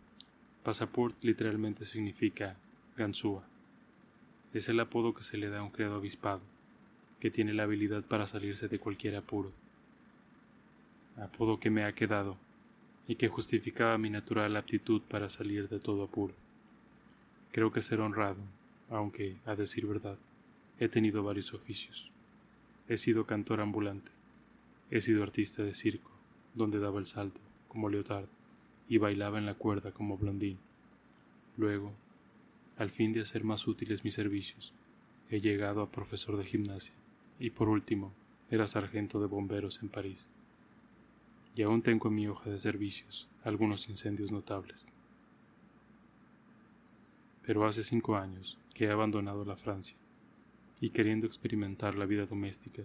Passaport 0.64 1.16
literalmente 1.24 1.86
significa 1.86 2.58
ganzúa. 2.96 3.44
Es 4.54 4.70
el 4.70 4.80
apodo 4.80 5.14
que 5.14 5.24
se 5.24 5.38
le 5.38 5.50
da 5.50 5.60
a 5.60 5.64
un 5.64 5.72
criado 5.72 5.96
avispado, 5.96 6.42
que 7.20 7.32
tiene 7.32 7.54
la 7.54 7.64
habilidad 7.64 8.06
para 8.06 8.28
salirse 8.28 8.68
de 8.68 8.80
cualquier 8.80 9.16
apuro. 9.16 9.52
Apodo 11.16 11.60
que 11.60 11.70
me 11.70 11.84
ha 11.84 11.96
quedado 11.96 12.38
y 13.08 13.16
que 13.16 13.30
justificaba 13.30 13.98
mi 13.98 14.10
natural 14.10 14.56
aptitud 14.56 15.02
para 15.02 15.30
salir 15.30 15.70
de 15.70 15.80
todo 15.80 16.04
apuro. 16.04 16.34
Creo 17.52 17.72
que 17.72 17.82
ser 17.82 18.02
honrado, 18.02 18.42
aunque, 18.90 19.38
a 19.46 19.56
decir 19.56 19.86
verdad, 19.86 20.18
he 20.80 20.90
tenido 20.90 21.24
varios 21.24 21.54
oficios. 21.54 22.12
He 22.90 22.98
sido 22.98 23.26
cantor 23.26 23.60
ambulante, 23.60 24.12
he 24.90 25.02
sido 25.02 25.24
artista 25.24 25.62
de 25.64 25.74
circo, 25.74 26.12
donde 26.54 26.80
daba 26.80 27.00
el 27.00 27.06
salto, 27.06 27.42
como 27.68 27.90
leotardo 27.90 28.30
y 28.88 28.98
bailaba 28.98 29.38
en 29.38 29.46
la 29.46 29.56
cuerda 29.56 29.92
como 29.92 30.18
blondín. 30.18 30.58
Luego, 31.58 31.94
al 32.78 32.90
fin 32.90 33.12
de 33.12 33.22
hacer 33.22 33.44
más 33.44 33.68
útiles 33.68 34.06
mis 34.06 34.14
servicios, 34.14 34.74
he 35.30 35.42
llegado 35.42 35.82
a 35.82 35.92
profesor 35.92 36.38
de 36.38 36.46
gimnasia 36.46 36.94
y 37.40 37.50
por 37.50 37.68
último 37.68 38.14
era 38.50 38.68
sargento 38.68 39.20
de 39.20 39.28
bomberos 39.28 39.82
en 39.82 39.90
París. 39.90 40.30
Y 41.56 41.64
aún 41.64 41.82
tengo 41.82 42.08
en 42.08 42.16
mi 42.16 42.28
hoja 42.28 42.50
de 42.50 42.60
servicios 42.60 43.28
algunos 43.44 43.90
incendios 43.90 44.32
notables. 44.32 44.88
Pero 47.46 47.66
hace 47.66 47.84
cinco 47.84 48.16
años 48.16 48.58
que 48.74 48.86
he 48.86 48.92
abandonado 48.92 49.44
la 49.44 49.58
Francia 49.58 49.98
y 50.80 50.92
queriendo 50.92 51.26
experimentar 51.26 51.96
la 51.96 52.06
vida 52.06 52.26
doméstica, 52.26 52.84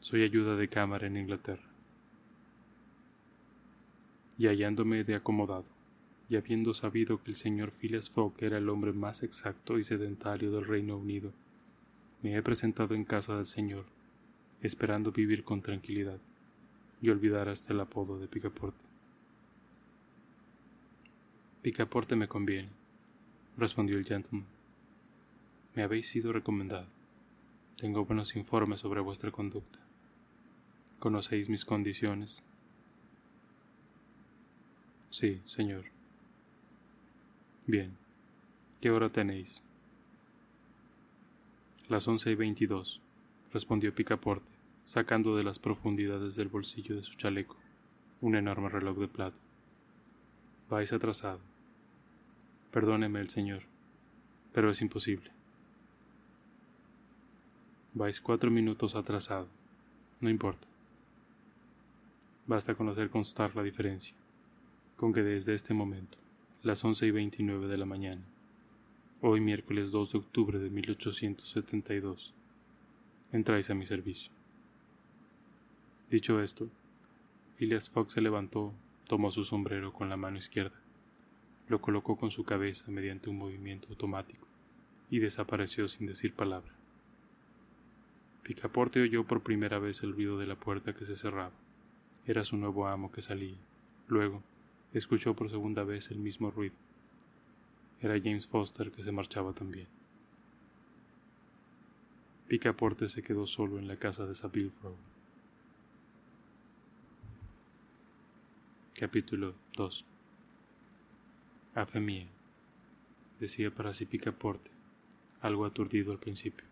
soy 0.00 0.22
ayuda 0.22 0.56
de 0.56 0.68
cámara 0.68 1.06
en 1.06 1.16
Inglaterra 1.16 1.68
y 4.38 4.46
hallándome 4.46 5.04
de 5.04 5.14
acomodado, 5.14 5.66
y 6.30 6.36
habiendo 6.36 6.72
sabido 6.72 7.22
que 7.22 7.30
el 7.30 7.36
señor 7.36 7.72
Phileas 7.72 8.08
Fogg 8.08 8.32
era 8.38 8.56
el 8.56 8.70
hombre 8.70 8.92
más 8.92 9.22
exacto 9.22 9.78
y 9.78 9.84
sedentario 9.84 10.50
del 10.50 10.64
Reino 10.64 10.96
Unido, 10.96 11.32
me 12.22 12.34
he 12.36 12.42
presentado 12.42 12.94
en 12.94 13.04
casa 13.04 13.36
del 13.36 13.46
señor, 13.46 13.84
esperando 14.62 15.12
vivir 15.12 15.44
con 15.44 15.60
tranquilidad 15.60 16.18
y 17.02 17.10
olvidar 17.10 17.48
hasta 17.48 17.72
el 17.72 17.80
apodo 17.80 18.18
de 18.18 18.28
Picaporte. 18.28 18.84
Picaporte 21.62 22.16
me 22.16 22.28
conviene, 22.28 22.70
respondió 23.58 23.98
el 23.98 24.06
gentleman. 24.06 24.46
Me 25.74 25.82
habéis 25.82 26.08
sido 26.08 26.32
recomendado. 26.32 26.99
Tengo 27.80 28.04
buenos 28.04 28.36
informes 28.36 28.80
sobre 28.80 29.00
vuestra 29.00 29.30
conducta. 29.30 29.78
¿Conocéis 30.98 31.48
mis 31.48 31.64
condiciones? 31.64 32.42
Sí, 35.08 35.40
señor. 35.46 35.86
Bien. 37.66 37.96
¿Qué 38.82 38.90
hora 38.90 39.08
tenéis? 39.08 39.62
Las 41.88 42.06
once 42.06 42.30
y 42.30 42.34
veintidós, 42.34 43.00
respondió 43.50 43.94
Picaporte, 43.94 44.52
sacando 44.84 45.34
de 45.34 45.44
las 45.44 45.58
profundidades 45.58 46.36
del 46.36 46.48
bolsillo 46.48 46.96
de 46.96 47.02
su 47.02 47.14
chaleco 47.14 47.56
un 48.20 48.36
enorme 48.36 48.68
reloj 48.68 48.98
de 48.98 49.08
plata. 49.08 49.40
Vais 50.68 50.92
atrasado. 50.92 51.40
Perdóneme 52.72 53.20
el 53.20 53.30
señor, 53.30 53.62
pero 54.52 54.70
es 54.70 54.82
imposible. 54.82 55.39
Vais 57.92 58.20
cuatro 58.20 58.52
minutos 58.52 58.94
atrasado. 58.94 59.48
No 60.20 60.30
importa. 60.30 60.68
Basta 62.46 62.76
con 62.76 62.88
hacer 62.88 63.10
constar 63.10 63.56
la 63.56 63.64
diferencia, 63.64 64.14
con 64.96 65.12
que 65.12 65.24
desde 65.24 65.54
este 65.54 65.74
momento, 65.74 66.18
las 66.62 66.84
once 66.84 67.04
y 67.04 67.10
veintinueve 67.10 67.66
de 67.66 67.76
la 67.76 67.86
mañana, 67.86 68.22
hoy 69.20 69.40
miércoles 69.40 69.90
2 69.90 70.12
de 70.12 70.18
octubre 70.18 70.58
de 70.60 70.70
1872, 70.70 72.32
entráis 73.32 73.70
a 73.70 73.74
mi 73.74 73.86
servicio. 73.86 74.30
Dicho 76.08 76.40
esto, 76.40 76.68
Phileas 77.56 77.90
Fogg 77.90 78.12
se 78.12 78.20
levantó, 78.20 78.72
tomó 79.08 79.32
su 79.32 79.42
sombrero 79.42 79.92
con 79.92 80.08
la 80.08 80.16
mano 80.16 80.38
izquierda, 80.38 80.80
lo 81.66 81.80
colocó 81.80 82.16
con 82.16 82.30
su 82.30 82.44
cabeza 82.44 82.88
mediante 82.92 83.30
un 83.30 83.38
movimiento 83.38 83.88
automático 83.88 84.46
y 85.10 85.18
desapareció 85.18 85.88
sin 85.88 86.06
decir 86.06 86.34
palabra. 86.34 86.79
Picaporte 88.50 89.00
oyó 89.00 89.24
por 89.24 89.44
primera 89.44 89.78
vez 89.78 90.02
el 90.02 90.12
ruido 90.12 90.36
de 90.36 90.44
la 90.44 90.56
puerta 90.56 90.92
que 90.92 91.04
se 91.04 91.14
cerraba. 91.14 91.52
Era 92.26 92.42
su 92.44 92.56
nuevo 92.56 92.88
amo 92.88 93.12
que 93.12 93.22
salía. 93.22 93.56
Luego, 94.08 94.42
escuchó 94.92 95.36
por 95.36 95.48
segunda 95.50 95.84
vez 95.84 96.10
el 96.10 96.18
mismo 96.18 96.50
ruido. 96.50 96.74
Era 98.00 98.18
James 98.18 98.48
Foster 98.48 98.90
que 98.90 99.04
se 99.04 99.12
marchaba 99.12 99.52
también. 99.52 99.86
Picaporte 102.48 103.08
se 103.08 103.22
quedó 103.22 103.46
solo 103.46 103.78
en 103.78 103.86
la 103.86 103.94
casa 103.94 104.26
de 104.26 104.34
Savile 104.34 104.72
Row. 104.82 104.96
Capítulo 108.94 109.54
2 109.76 110.04
A 111.76 111.86
fe 111.86 112.00
mía, 112.00 112.26
decía 113.38 113.72
para 113.72 113.92
sí 113.92 114.06
Picaporte, 114.06 114.72
algo 115.40 115.64
aturdido 115.64 116.10
al 116.10 116.18
principio. 116.18 116.69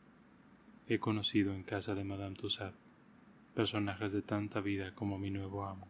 He 0.90 0.98
conocido 0.98 1.52
en 1.52 1.64
casa 1.64 1.94
de 1.94 2.02
Madame 2.02 2.34
Tussaud 2.34 2.72
personajes 3.54 4.12
de 4.12 4.22
tanta 4.22 4.60
vida 4.60 4.94
como 4.94 5.18
mi 5.18 5.28
nuevo 5.28 5.66
amo. 5.66 5.86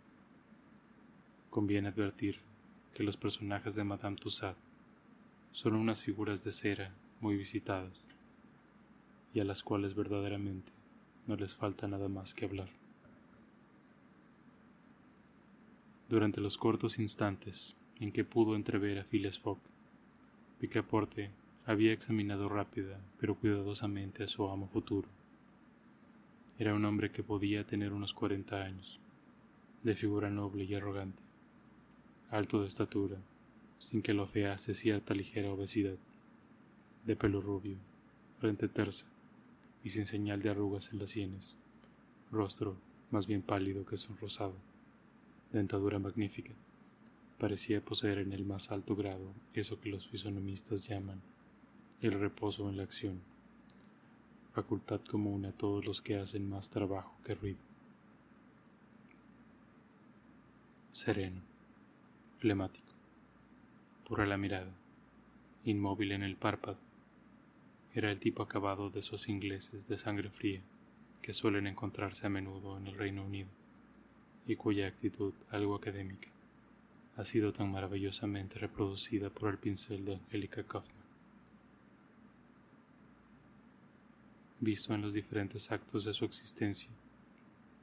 Conviene 1.50 1.86
advertir 1.86 2.40
que 2.94 3.04
los 3.04 3.16
personajes 3.16 3.76
de 3.76 3.84
Madame 3.84 4.16
Tussaud 4.16 4.56
son 5.52 5.76
unas 5.76 6.02
figuras 6.02 6.42
de 6.42 6.50
cera 6.50 6.92
muy 7.20 7.36
visitadas 7.36 8.08
y 9.32 9.38
a 9.38 9.44
las 9.44 9.62
cuales 9.62 9.94
verdaderamente 9.94 10.72
no 11.28 11.36
les 11.36 11.54
falta 11.54 11.86
nada 11.86 12.08
más 12.08 12.34
que 12.34 12.46
hablar. 12.46 12.70
Durante 16.08 16.40
los 16.40 16.58
cortos 16.58 16.98
instantes 16.98 17.76
en 18.00 18.10
que 18.10 18.24
pudo 18.24 18.56
entrever 18.56 18.98
a 18.98 19.04
Phileas 19.04 19.38
Fogg, 19.38 19.60
Picaporte 20.58 21.30
había 21.68 21.92
examinado 21.92 22.48
rápida 22.48 22.98
pero 23.20 23.34
cuidadosamente 23.34 24.24
a 24.24 24.26
su 24.26 24.48
amo 24.48 24.68
futuro 24.68 25.06
era 26.58 26.74
un 26.74 26.82
hombre 26.86 27.12
que 27.12 27.22
podía 27.22 27.66
tener 27.66 27.92
unos 27.92 28.14
cuarenta 28.14 28.62
años, 28.62 28.98
de 29.82 29.94
figura 29.94 30.30
noble 30.30 30.64
y 30.64 30.74
arrogante, 30.74 31.22
alto 32.30 32.62
de 32.62 32.68
estatura, 32.68 33.18
sin 33.78 34.00
que 34.00 34.14
lo 34.14 34.26
fease 34.26 34.72
cierta 34.72 35.14
ligera 35.14 35.52
obesidad, 35.52 35.98
de 37.04 37.16
pelo 37.16 37.42
rubio, 37.42 37.76
frente 38.40 38.66
tersa 38.66 39.06
y 39.84 39.90
sin 39.90 40.06
señal 40.06 40.40
de 40.40 40.48
arrugas 40.48 40.90
en 40.90 40.98
las 40.98 41.10
sienes, 41.10 41.54
rostro 42.32 42.76
más 43.10 43.26
bien 43.26 43.42
pálido 43.42 43.84
que 43.84 43.98
sonrosado, 43.98 44.56
dentadura 45.52 45.98
magnífica. 45.98 46.54
Parecía 47.38 47.84
poseer 47.84 48.18
en 48.18 48.32
el 48.32 48.46
más 48.46 48.72
alto 48.72 48.96
grado 48.96 49.32
eso 49.52 49.78
que 49.78 49.90
los 49.90 50.08
fisonomistas 50.08 50.88
llaman 50.88 51.20
el 52.00 52.12
reposo 52.12 52.68
en 52.68 52.76
la 52.76 52.84
acción 52.84 53.20
facultad 54.58 55.00
común 55.02 55.46
a 55.46 55.52
todos 55.52 55.86
los 55.86 56.02
que 56.02 56.18
hacen 56.18 56.48
más 56.48 56.68
trabajo 56.68 57.16
que 57.24 57.36
ruido. 57.36 57.60
Sereno, 60.92 61.42
flemático, 62.38 62.92
pura 64.08 64.26
la 64.26 64.36
mirada, 64.36 64.72
inmóvil 65.64 66.10
en 66.10 66.24
el 66.24 66.34
párpado, 66.34 66.76
era 67.94 68.10
el 68.10 68.18
tipo 68.18 68.42
acabado 68.42 68.90
de 68.90 68.98
esos 68.98 69.28
ingleses 69.28 69.86
de 69.86 69.96
sangre 69.96 70.28
fría 70.30 70.60
que 71.22 71.32
suelen 71.32 71.68
encontrarse 71.68 72.26
a 72.26 72.30
menudo 72.30 72.78
en 72.78 72.88
el 72.88 72.96
Reino 72.96 73.24
Unido 73.24 73.50
y 74.44 74.56
cuya 74.56 74.88
actitud 74.88 75.34
algo 75.50 75.76
académica 75.76 76.30
ha 77.16 77.24
sido 77.24 77.52
tan 77.52 77.70
maravillosamente 77.70 78.58
reproducida 78.58 79.30
por 79.30 79.50
el 79.50 79.58
pincel 79.58 80.04
de 80.04 80.14
Angelica 80.14 80.64
Kaufman. 80.64 81.07
Visto 84.60 84.94
en 84.94 85.02
los 85.02 85.14
diferentes 85.14 85.70
actos 85.70 86.04
de 86.04 86.12
su 86.12 86.24
existencia. 86.24 86.90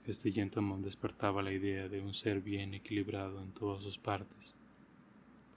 Este 0.06 0.32
gentleman 0.32 0.82
despertaba 0.82 1.42
la 1.42 1.52
idea 1.52 1.88
de 1.88 2.02
un 2.02 2.14
ser 2.14 2.42
bien 2.42 2.74
equilibrado 2.74 3.42
en 3.42 3.52
todas 3.52 3.82
sus 3.82 3.98
partes, 3.98 4.56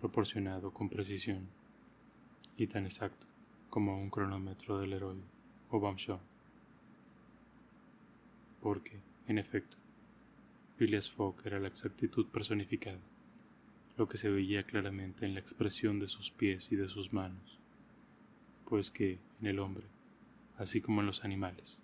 proporcionado 0.00 0.72
con 0.72 0.88
precisión, 0.88 1.48
y 2.56 2.66
tan 2.66 2.86
exacto 2.86 3.26
como 3.70 4.00
un 4.00 4.10
cronómetro 4.10 4.78
del 4.78 4.92
héroe 4.92 5.16
o 5.70 5.80
Bamshaw. 5.80 6.20
Porque, 8.62 8.98
en 9.26 9.38
efecto, 9.38 9.76
Phileas 10.76 11.10
Fogg 11.10 11.36
era 11.44 11.60
la 11.60 11.68
exactitud 11.68 12.26
personificada, 12.26 13.00
lo 13.96 14.08
que 14.08 14.18
se 14.18 14.30
veía 14.30 14.62
claramente 14.62 15.26
en 15.26 15.34
la 15.34 15.40
expresión 15.40 15.98
de 15.98 16.08
sus 16.08 16.30
pies 16.30 16.72
y 16.72 16.76
de 16.76 16.88
sus 16.88 17.12
manos, 17.12 17.58
pues 18.64 18.90
que, 18.90 19.18
en 19.40 19.46
el 19.46 19.58
hombre, 19.58 19.84
así 20.58 20.80
como 20.80 21.00
en 21.00 21.06
los 21.06 21.24
animales. 21.24 21.80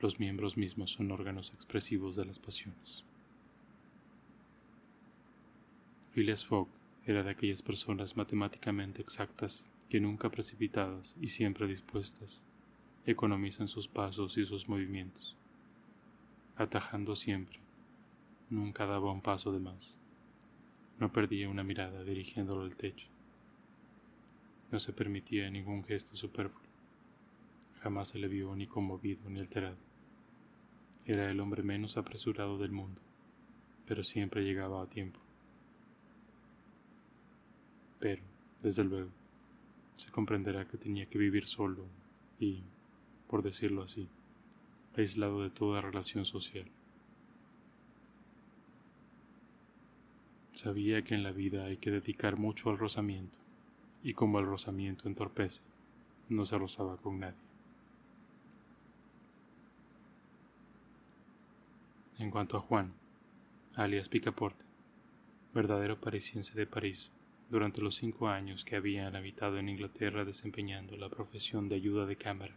Los 0.00 0.20
miembros 0.20 0.56
mismos 0.56 0.92
son 0.92 1.10
órganos 1.10 1.52
expresivos 1.52 2.14
de 2.14 2.24
las 2.24 2.38
pasiones. 2.38 3.04
Phileas 6.12 6.46
Fogg 6.46 6.68
era 7.04 7.22
de 7.22 7.30
aquellas 7.30 7.62
personas 7.62 8.16
matemáticamente 8.16 9.02
exactas 9.02 9.70
que 9.88 10.00
nunca 10.00 10.30
precipitadas 10.30 11.16
y 11.20 11.30
siempre 11.30 11.66
dispuestas 11.66 12.42
economizan 13.06 13.68
sus 13.68 13.88
pasos 13.88 14.36
y 14.36 14.44
sus 14.44 14.68
movimientos, 14.68 15.34
atajando 16.56 17.16
siempre, 17.16 17.58
nunca 18.50 18.84
daba 18.84 19.10
un 19.10 19.22
paso 19.22 19.50
de 19.50 19.60
más, 19.60 19.98
no 20.98 21.10
perdía 21.10 21.48
una 21.48 21.64
mirada 21.64 22.04
dirigiéndolo 22.04 22.64
al 22.64 22.76
techo, 22.76 23.08
no 24.70 24.78
se 24.78 24.92
permitía 24.92 25.50
ningún 25.50 25.82
gesto 25.84 26.16
superfluo 26.16 26.67
Jamás 27.80 28.08
se 28.08 28.18
le 28.18 28.28
vio 28.28 28.54
ni 28.56 28.66
conmovido 28.66 29.28
ni 29.30 29.40
alterado. 29.40 29.76
Era 31.04 31.30
el 31.30 31.40
hombre 31.40 31.62
menos 31.62 31.96
apresurado 31.96 32.58
del 32.58 32.72
mundo, 32.72 33.00
pero 33.86 34.02
siempre 34.02 34.42
llegaba 34.42 34.82
a 34.82 34.88
tiempo. 34.88 35.20
Pero, 37.98 38.22
desde 38.62 38.84
luego, 38.84 39.10
se 39.96 40.10
comprenderá 40.10 40.66
que 40.66 40.76
tenía 40.76 41.06
que 41.06 41.18
vivir 41.18 41.46
solo 41.46 41.86
y, 42.38 42.62
por 43.26 43.42
decirlo 43.42 43.82
así, 43.82 44.08
aislado 44.96 45.42
de 45.42 45.50
toda 45.50 45.80
relación 45.80 46.24
social. 46.24 46.66
Sabía 50.52 51.02
que 51.02 51.14
en 51.14 51.22
la 51.22 51.30
vida 51.30 51.64
hay 51.64 51.76
que 51.76 51.90
dedicar 51.90 52.36
mucho 52.36 52.70
al 52.70 52.78
rozamiento, 52.78 53.38
y 54.02 54.14
como 54.14 54.40
el 54.40 54.46
rozamiento 54.46 55.08
entorpece, 55.08 55.60
no 56.28 56.44
se 56.44 56.58
rozaba 56.58 56.96
con 56.96 57.20
nadie. 57.20 57.47
En 62.18 62.32
cuanto 62.32 62.56
a 62.56 62.60
Juan, 62.60 62.94
alias 63.76 64.08
Picaporte, 64.08 64.64
verdadero 65.54 66.00
parisiense 66.00 66.52
de 66.58 66.66
París, 66.66 67.12
durante 67.48 67.80
los 67.80 67.94
cinco 67.94 68.26
años 68.26 68.64
que 68.64 68.74
habían 68.74 69.14
habitado 69.14 69.56
en 69.58 69.68
Inglaterra 69.68 70.24
desempeñando 70.24 70.96
la 70.96 71.08
profesión 71.08 71.68
de 71.68 71.76
ayuda 71.76 72.06
de 72.06 72.16
cámara, 72.16 72.56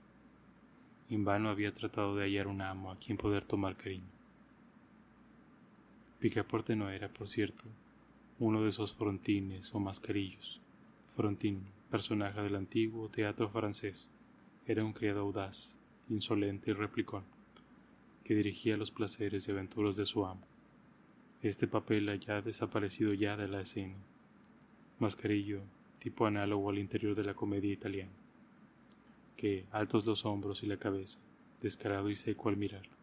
En 1.09 1.23
vano 1.25 1.49
había 1.49 1.75
tratado 1.75 2.15
de 2.15 2.23
hallar 2.23 2.47
un 2.47 2.63
amo 2.63 2.91
a 2.91 2.97
quien 2.97 3.17
poder 3.17 3.45
tomar 3.45 3.77
cariño. 3.77 4.09
Picaporte 6.19 6.75
no 6.75 6.89
era, 6.89 7.09
por 7.09 7.27
cierto, 7.27 7.65
uno 8.39 8.63
de 8.63 8.69
esos 8.69 8.93
frontines 8.93 9.75
o 9.75 9.79
mascarillos. 9.79 10.59
Frontín, 11.15 11.67
personaje 11.91 12.41
del 12.41 12.55
antiguo 12.55 13.09
teatro 13.09 13.47
francés, 13.49 14.09
era 14.65 14.83
un 14.83 14.93
criado 14.93 15.19
audaz, 15.19 15.77
insolente 16.09 16.71
y 16.71 16.73
replicón, 16.73 17.25
que 18.31 18.35
dirigía 18.35 18.77
los 18.77 18.91
placeres 18.91 19.45
y 19.45 19.51
aventuras 19.51 19.97
de 19.97 20.05
su 20.05 20.25
amo. 20.25 20.47
Este 21.41 21.67
papel 21.67 22.07
haya 22.07 22.41
desaparecido 22.41 23.13
ya 23.13 23.35
de 23.35 23.49
la 23.49 23.59
escena. 23.59 23.97
Mascarillo, 24.99 25.63
tipo 25.99 26.25
análogo 26.25 26.69
al 26.69 26.79
interior 26.79 27.13
de 27.13 27.25
la 27.25 27.33
comedia 27.33 27.73
italiana, 27.73 28.13
que, 29.35 29.65
altos 29.69 30.05
los 30.05 30.23
hombros 30.23 30.63
y 30.63 30.67
la 30.67 30.77
cabeza, 30.77 31.19
descarado 31.59 32.09
y 32.09 32.15
seco 32.15 32.47
al 32.47 32.55
mirarlo, 32.55 32.93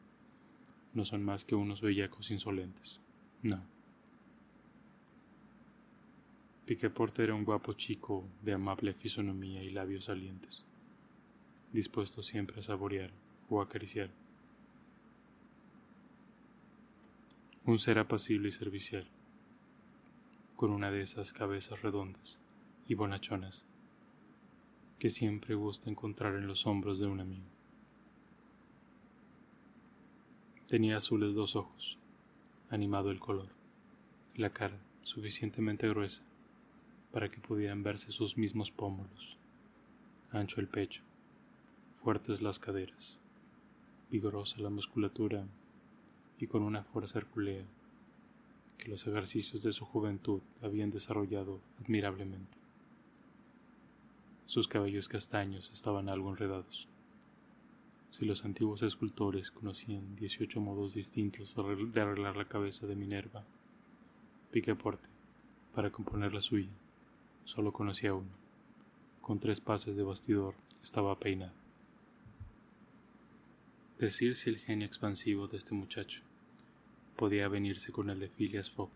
no 0.95 1.05
son 1.05 1.23
más 1.23 1.45
que 1.45 1.55
unos 1.55 1.83
bellacos 1.83 2.31
insolentes. 2.31 2.99
No. 3.43 3.63
Picaporte 6.65 7.23
era 7.23 7.35
un 7.35 7.45
guapo 7.45 7.75
chico 7.75 8.25
de 8.41 8.55
amable 8.55 8.95
fisonomía 8.95 9.63
y 9.63 9.69
labios 9.69 10.07
salientes, 10.07 10.65
dispuesto 11.71 12.23
siempre 12.23 12.61
a 12.61 12.63
saborear 12.63 13.11
o 13.51 13.61
acariciar. 13.61 14.11
Un 17.69 17.79
ser 17.79 17.99
apacible 17.99 18.49
y 18.49 18.53
servicial, 18.53 19.07
con 20.57 20.71
una 20.71 20.91
de 20.91 21.03
esas 21.03 21.35
cabezas 21.35 21.83
redondas 21.83 22.39
y 22.87 22.95
bonachonas 22.95 23.67
que 24.99 25.11
siempre 25.11 25.55
gusta 25.55 25.91
encontrar 25.91 26.37
en 26.37 26.47
los 26.47 26.67
hombros 26.67 26.99
de 26.99 27.09
un 27.09 27.21
amigo. 27.21 27.45
Tenía 30.67 30.97
azules 30.97 31.35
dos 31.35 31.57
ojos, 31.57 31.99
animado 32.71 33.11
el 33.11 33.21
color, 33.21 33.51
la 34.35 34.49
cara 34.49 34.81
suficientemente 35.03 35.91
gruesa 35.91 36.23
para 37.13 37.31
que 37.31 37.39
pudieran 37.39 37.83
verse 37.83 38.13
sus 38.13 38.39
mismos 38.39 38.71
pómulos, 38.71 39.37
ancho 40.31 40.63
el 40.63 40.69
pecho, 40.69 41.03
fuertes 42.03 42.41
las 42.41 42.59
caderas, 42.59 43.19
vigorosa 44.11 44.59
la 44.59 44.71
musculatura 44.71 45.45
y 46.39 46.47
con 46.47 46.63
una 46.63 46.85
fuerza 46.85 47.19
herculea 47.19 47.65
que 48.79 48.89
los 48.89 49.07
ejercicios 49.07 49.63
de 49.63 49.73
su 49.73 49.85
juventud 49.85 50.41
habían 50.63 50.91
desarrollado 50.91 51.61
admirablemente. 51.83 52.57
Sus 54.47 54.69
cabellos 54.69 55.09
castaños 55.09 55.71
estaban 55.75 56.09
algo 56.09 56.31
enredados. 56.31 56.89
Si 58.11 58.25
los 58.25 58.45
antiguos 58.45 58.83
escultores 58.83 59.51
conocían 59.51 60.17
18 60.17 60.61
modos 60.61 60.95
distintos 60.95 61.55
de 61.55 62.01
arreglar 62.01 62.37
la 62.37 62.49
cabeza 62.49 62.87
de 62.87 62.97
Minerva, 62.97 63.45
Picaporte, 64.51 65.11
para 65.75 65.91
componer 65.91 66.33
la 66.33 66.41
suya, 66.41 66.71
solo 67.45 67.73
conocía 67.73 68.15
uno. 68.15 68.31
Con 69.21 69.39
tres 69.39 69.61
pases 69.61 69.95
de 69.97 70.03
bastidor 70.03 70.55
estaba 70.83 71.19
peinado. 71.19 71.53
Decir 73.99 74.37
si 74.37 74.49
el 74.49 74.59
genio 74.59 74.87
expansivo 74.87 75.49
de 75.49 75.59
este 75.59 75.75
muchacho 75.75 76.23
podía 77.19 77.49
venirse 77.49 77.91
con 77.91 78.11
el 78.11 78.21
de 78.21 78.29
Phileas 78.29 78.71
Fogg 78.71 78.93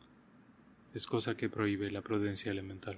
es 0.94 1.06
cosa 1.06 1.36
que 1.36 1.48
prohíbe 1.48 1.90
la 1.90 2.02
prudencia 2.02 2.52
elemental. 2.52 2.96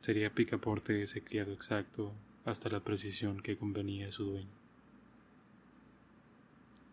Sería 0.00 0.34
Picaporte 0.34 1.02
ese 1.02 1.22
criado 1.22 1.52
exacto 1.52 2.14
hasta 2.46 2.70
la 2.70 2.80
precisión 2.80 3.42
que 3.42 3.58
convenía 3.58 4.08
a 4.08 4.12
su 4.12 4.24
dueño. 4.24 4.48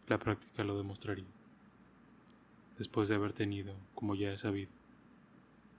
La 0.08 0.20
práctica 0.20 0.66
lo 0.66 0.78
demostraría. 0.78 1.32
Después 2.78 3.08
de 3.08 3.16
haber 3.16 3.32
tenido, 3.32 3.74
como 3.96 4.14
ya 4.14 4.34
he 4.34 4.38
sabido, 4.38 4.72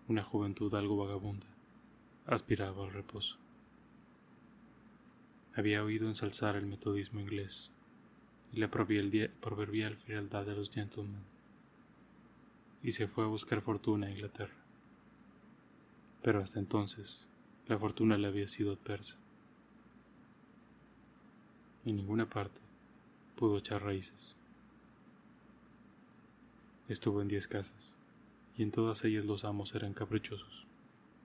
una 0.09 0.23
juventud 0.23 0.75
algo 0.75 0.97
vagabunda, 0.97 1.47
aspiraba 2.25 2.85
al 2.85 2.93
reposo. 2.95 3.37
Había 5.55 5.85
oído 5.85 6.09
ensalzar 6.09 6.57
el 6.57 6.65
metodismo 6.65 7.21
inglés 7.21 7.71
y 8.53 8.61
la 8.61 8.71
proverbial 8.71 9.97
frialdad 9.97 10.47
de 10.47 10.55
los 10.55 10.71
gentlemen, 10.71 11.23
y 12.83 12.93
se 12.93 13.07
fue 13.09 13.25
a 13.25 13.29
buscar 13.29 13.61
fortuna 13.61 14.07
a 14.07 14.11
Inglaterra. 14.11 14.55
Pero 16.23 16.41
hasta 16.41 16.59
entonces 16.59 17.29
la 17.67 17.79
fortuna 17.79 18.17
le 18.17 18.27
había 18.27 18.49
sido 18.49 18.73
adversa. 18.73 19.19
En 21.85 21.97
ninguna 21.97 22.29
parte 22.29 22.61
pudo 23.37 23.59
echar 23.59 23.83
raíces. 23.83 24.35
Estuvo 26.89 27.21
en 27.23 27.29
diez 27.29 27.47
casas 27.47 27.97
y 28.57 28.63
en 28.63 28.73
todas 28.73 29.05
ellas 29.05 29.27
los 29.27 29.45
amos 29.45 29.75
eran 29.75 29.93
caprichosos, 29.93 30.67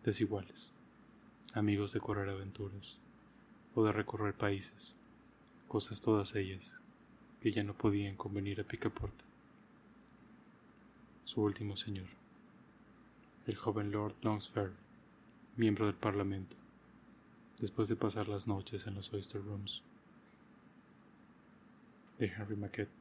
desiguales, 0.04 0.72
amigos 1.54 1.94
de 1.94 2.00
correr 2.00 2.30
aventuras 2.30 3.00
o 3.74 3.84
de 3.84 3.92
recorrer 3.92 4.36
países, 4.36 4.94
cosas 5.68 6.02
todas 6.02 6.36
ellas 6.36 6.83
que 7.44 7.52
ya 7.52 7.62
no 7.62 7.74
podían 7.74 8.16
convenir 8.16 8.62
a 8.62 8.64
Picaporte. 8.64 9.26
Su 11.26 11.42
último 11.42 11.76
señor, 11.76 12.08
el 13.46 13.58
joven 13.58 13.92
Lord 13.92 14.16
Longsferry, 14.22 14.72
miembro 15.58 15.86
del 15.86 15.96
Parlamento, 15.96 16.56
después 17.60 17.90
de 17.90 17.98
pasar 17.98 18.30
las 18.30 18.48
noches 18.48 18.88
en 18.88 18.96
los 18.96 19.12
oyster 19.12 19.44
rooms 19.44 19.84
de 22.18 22.28
Henry 22.28 22.56
Maquette, 22.56 22.92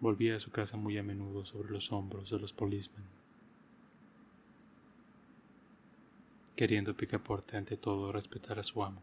volvía 0.00 0.36
a 0.36 0.40
su 0.40 0.50
casa 0.50 0.78
muy 0.78 0.96
a 0.96 1.02
menudo 1.02 1.44
sobre 1.44 1.68
los 1.68 1.92
hombros 1.92 2.30
de 2.30 2.38
los 2.38 2.54
policemen 2.54 3.04
queriendo 6.56 6.96
Picaporte 6.96 7.58
ante 7.58 7.76
todo 7.76 8.10
respetar 8.10 8.58
a 8.58 8.62
su 8.62 8.82
amo. 8.82 9.02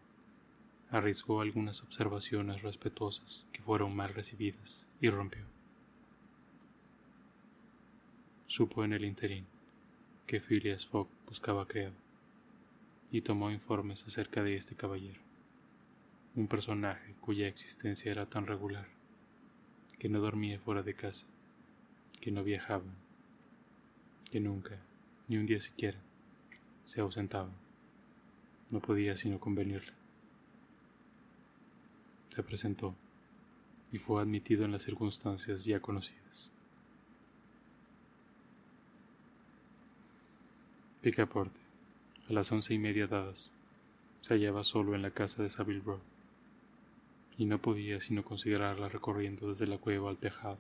Arriesgó 0.92 1.42
algunas 1.42 1.82
observaciones 1.84 2.62
respetuosas 2.62 3.48
que 3.54 3.62
fueron 3.62 3.96
mal 3.96 4.14
recibidas 4.14 4.88
y 5.00 5.10
rompió. 5.10 5.42
Supo 8.48 8.84
en 8.84 8.92
el 8.92 9.06
interín 9.06 9.46
que 10.28 10.42
Phileas 10.42 10.86
Fogg 10.86 11.08
buscaba 11.28 11.66
criado 11.66 11.96
y 13.10 13.22
tomó 13.22 13.52
informes 13.52 14.06
acerca 14.06 14.44
de 14.44 14.58
este 14.58 14.76
caballero, 14.76 15.22
un 16.36 16.48
personaje 16.48 17.16
cuya 17.22 17.48
existencia 17.48 18.12
era 18.12 18.26
tan 18.26 18.46
regular 18.46 18.88
que 19.98 20.10
no 20.10 20.20
dormía 20.20 20.60
fuera 20.60 20.84
de 20.84 20.96
casa, 20.96 21.28
que 22.20 22.32
no 22.32 22.44
viajaba, 22.44 22.92
que 24.32 24.40
nunca, 24.40 24.80
ni 25.28 25.38
un 25.38 25.46
día 25.46 25.60
siquiera, 25.60 26.00
se 26.86 27.02
ausentaba. 27.02 27.52
No 28.72 28.80
podía 28.80 29.16
sino 29.16 29.40
convenirle. 29.40 30.01
Se 32.32 32.42
presentó 32.42 32.96
y 33.92 34.00
fue 34.00 34.22
admitido 34.22 34.66
en 34.66 34.72
las 34.72 34.82
circunstancias 34.82 35.64
ya 35.64 35.80
conocidas. 35.80 36.50
Picaporte, 41.02 41.60
a 42.28 42.34
las 42.34 42.52
once 42.52 42.74
y 42.74 42.80
media 42.80 43.06
dadas, 43.06 43.52
se 44.22 44.34
hallaba 44.34 44.64
solo 44.64 44.96
en 44.96 45.04
la 45.04 45.12
casa 45.12 45.44
de 45.44 45.50
Savile 45.50 45.82
y 47.38 47.46
no 47.46 47.62
podía 47.62 48.02
sino 48.02 48.24
considerarla 48.24 48.90
recorriendo 48.90 49.50
desde 49.50 49.68
la 49.68 49.78
cueva 49.78 50.10
al 50.10 50.18
tejado 50.18 50.58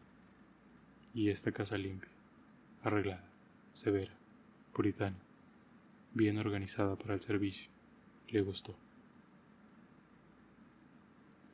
y 1.13 1.29
esta 1.29 1.51
casa 1.51 1.77
limpia, 1.77 2.09
arreglada, 2.83 3.23
severa, 3.73 4.13
puritana 4.73 5.17
bien 6.13 6.37
organizada 6.37 6.95
para 6.95 7.13
el 7.13 7.21
servicio, 7.21 7.69
le 8.29 8.41
gustó. 8.41 8.75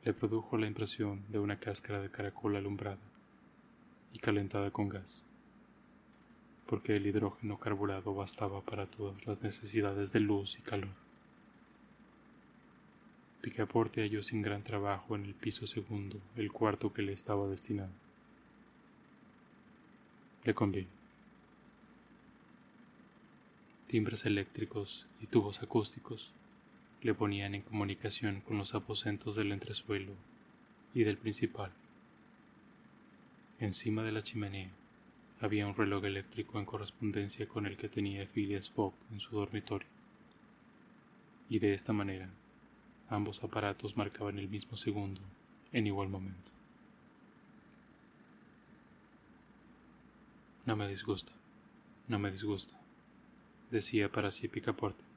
Le 0.04 0.14
produjo 0.14 0.56
la 0.56 0.66
impresión 0.66 1.24
de 1.28 1.38
una 1.38 1.58
cáscara 1.58 2.00
de 2.00 2.10
caracol 2.10 2.56
alumbrada 2.56 2.98
y 4.12 4.18
calentada 4.18 4.70
con 4.70 4.88
gas, 4.88 5.24
porque 6.66 6.96
el 6.96 7.06
hidrógeno 7.06 7.58
carburado 7.58 8.14
bastaba 8.14 8.62
para 8.62 8.86
todas 8.86 9.26
las 9.26 9.42
necesidades 9.42 10.12
de 10.12 10.20
luz 10.20 10.58
y 10.58 10.62
calor. 10.62 10.94
Picaporte 13.40 14.02
halló 14.02 14.22
sin 14.22 14.42
gran 14.42 14.62
trabajo 14.62 15.14
en 15.14 15.24
el 15.24 15.34
piso 15.34 15.66
segundo 15.66 16.20
el 16.36 16.50
cuarto 16.52 16.92
que 16.92 17.02
le 17.02 17.12
estaba 17.12 17.46
destinado. 17.48 17.92
Le 20.44 20.54
convino 20.54 20.98
timbres 23.88 24.26
eléctricos 24.26 25.06
y 25.20 25.26
tubos 25.26 25.62
acústicos 25.62 26.30
le 27.02 27.14
ponían 27.14 27.54
en 27.54 27.62
comunicación 27.62 28.40
con 28.40 28.58
los 28.58 28.74
aposentos 28.74 29.36
del 29.36 29.52
entresuelo 29.52 30.12
y 30.94 31.04
del 31.04 31.16
principal. 31.16 31.72
Encima 33.60 34.02
de 34.02 34.12
la 34.12 34.22
chimenea 34.22 34.70
había 35.40 35.66
un 35.66 35.76
reloj 35.76 36.04
eléctrico 36.04 36.58
en 36.58 36.64
correspondencia 36.64 37.46
con 37.46 37.66
el 37.66 37.76
que 37.76 37.88
tenía 37.88 38.26
Phileas 38.26 38.70
Fogg 38.70 38.94
en 39.12 39.20
su 39.20 39.36
dormitorio, 39.36 39.88
y 41.48 41.60
de 41.60 41.74
esta 41.74 41.92
manera 41.92 42.30
ambos 43.08 43.42
aparatos 43.42 43.96
marcaban 43.96 44.38
el 44.38 44.48
mismo 44.48 44.76
segundo 44.76 45.20
en 45.72 45.86
igual 45.86 46.08
momento. 46.08 46.50
No 50.66 50.76
me 50.76 50.88
disgusta, 50.88 51.32
no 52.08 52.18
me 52.18 52.30
disgusta, 52.30 52.78
decía 53.70 54.10
para 54.10 54.30
sí 54.30 54.48
Picaporte. 54.48 55.07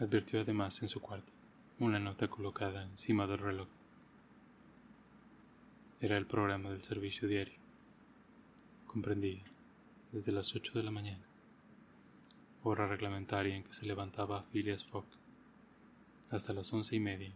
Advirtió 0.00 0.40
además 0.40 0.82
en 0.82 0.88
su 0.88 1.00
cuarto 1.00 1.32
una 1.78 2.00
nota 2.00 2.26
colocada 2.26 2.82
encima 2.82 3.28
del 3.28 3.38
reloj. 3.38 3.68
Era 6.00 6.16
el 6.16 6.26
programa 6.26 6.70
del 6.70 6.82
servicio 6.82 7.28
diario. 7.28 7.60
Comprendía, 8.88 9.42
desde 10.10 10.32
las 10.32 10.52
ocho 10.56 10.72
de 10.72 10.82
la 10.82 10.90
mañana, 10.90 11.24
hora 12.64 12.88
reglamentaria 12.88 13.54
en 13.54 13.62
que 13.62 13.72
se 13.72 13.86
levantaba 13.86 14.42
Phileas 14.42 14.84
Fogg, 14.84 15.06
hasta 16.30 16.52
las 16.52 16.72
once 16.72 16.96
y 16.96 17.00
media, 17.00 17.32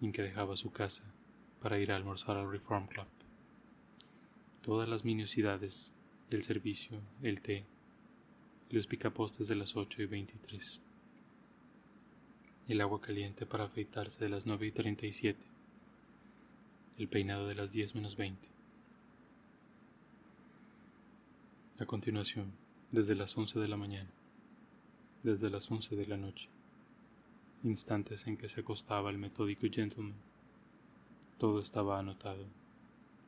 en 0.00 0.12
que 0.12 0.22
dejaba 0.22 0.56
su 0.56 0.72
casa 0.72 1.04
para 1.60 1.78
ir 1.78 1.92
a 1.92 1.96
almorzar 1.96 2.38
al 2.38 2.50
Reform 2.50 2.86
Club. 2.86 3.06
Todas 4.62 4.88
las 4.88 5.04
minuciosidades 5.04 5.92
del 6.30 6.42
servicio, 6.42 7.02
el 7.22 7.42
té 7.42 7.66
y 8.70 8.76
los 8.76 8.86
picapostes 8.86 9.46
de 9.48 9.56
las 9.56 9.76
ocho 9.76 10.00
y 10.00 10.06
El 12.68 12.80
agua 12.80 13.00
caliente 13.00 13.46
para 13.46 13.66
afeitarse 13.66 14.24
de 14.24 14.28
las 14.28 14.44
nueve 14.44 14.66
y 14.66 14.72
treinta 14.72 15.06
y 15.06 15.12
siete. 15.12 15.46
El 16.98 17.06
peinado 17.06 17.46
de 17.46 17.54
las 17.54 17.70
diez 17.70 17.94
menos 17.94 18.16
veinte. 18.16 18.48
A 21.78 21.86
continuación, 21.86 22.50
desde 22.90 23.14
las 23.14 23.36
once 23.38 23.60
de 23.60 23.68
la 23.68 23.76
mañana, 23.76 24.10
desde 25.22 25.48
las 25.48 25.70
once 25.70 25.94
de 25.94 26.06
la 26.06 26.16
noche, 26.16 26.48
instantes 27.62 28.26
en 28.26 28.36
que 28.36 28.48
se 28.48 28.62
acostaba 28.62 29.10
el 29.10 29.18
metódico 29.18 29.68
gentleman, 29.70 30.16
todo 31.38 31.60
estaba 31.60 32.00
anotado, 32.00 32.46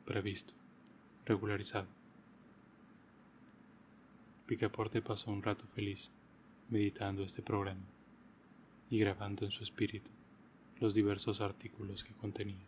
previsto, 0.05 0.55
regularizado. 1.25 1.87
Picaporte 4.47 5.01
pasó 5.01 5.31
un 5.31 5.45
rato 5.45 5.65
feliz 5.69 6.11
meditando 6.71 7.23
este 7.23 7.41
programa 7.41 7.98
y 8.91 8.99
grabando 8.99 9.45
en 9.45 9.51
su 9.51 9.63
espíritu 9.63 10.11
los 10.81 10.95
diversos 10.95 11.41
artículos 11.41 12.05
que 12.05 12.15
contenía. 12.15 12.65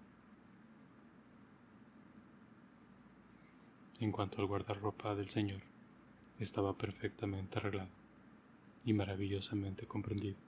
En 4.00 4.12
cuanto 4.12 4.40
al 4.40 4.46
guardarropa 4.46 5.14
del 5.14 5.28
señor, 5.28 5.60
estaba 6.38 6.76
perfectamente 6.76 7.58
arreglado 7.58 7.90
y 8.84 8.92
maravillosamente 8.94 9.86
comprendido. 9.86 10.38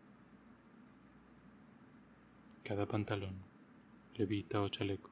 Cada 2.64 2.86
pantalón, 2.86 3.34
levita 4.14 4.62
o 4.62 4.68
chaleco 4.68 5.10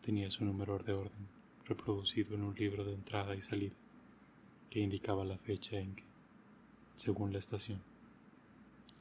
tenía 0.00 0.30
su 0.30 0.44
número 0.44 0.78
de 0.78 0.92
orden 0.92 1.28
reproducido 1.66 2.34
en 2.34 2.44
un 2.44 2.54
libro 2.54 2.84
de 2.84 2.94
entrada 2.94 3.34
y 3.34 3.42
salida 3.42 3.74
que 4.70 4.80
indicaba 4.80 5.24
la 5.24 5.36
fecha 5.36 5.78
en 5.78 5.96
que, 5.96 6.04
según 6.96 7.32
la 7.32 7.38
estación, 7.38 7.82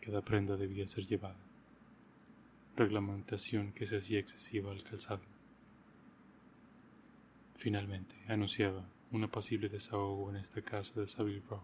cada 0.02 0.22
prenda 0.22 0.58
debía 0.58 0.88
ser 0.88 1.06
llevada, 1.06 1.38
reglamentación 2.76 3.72
que 3.74 3.86
se 3.86 3.98
hacía 3.98 4.20
excesiva 4.20 4.72
al 4.72 4.84
calzado. 4.84 5.22
Finalmente, 7.56 8.16
anunciaba 8.28 8.86
un 9.12 9.24
apacible 9.24 9.70
desahogo 9.70 10.30
en 10.30 10.38
esta 10.38 10.62
casa 10.62 11.00
de 11.00 11.08
Savile 11.08 11.42
Row, 11.50 11.62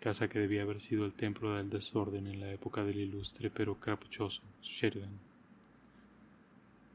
casa 0.00 0.28
que 0.28 0.38
debía 0.38 0.62
haber 0.62 0.80
sido 0.80 1.04
el 1.04 1.12
templo 1.12 1.54
del 1.54 1.70
desorden 1.70 2.26
en 2.26 2.40
la 2.40 2.52
época 2.52 2.84
del 2.84 2.98
ilustre 2.98 3.50
pero 3.50 3.78
capuchoso 3.78 4.42
Sheridan. 4.62 5.18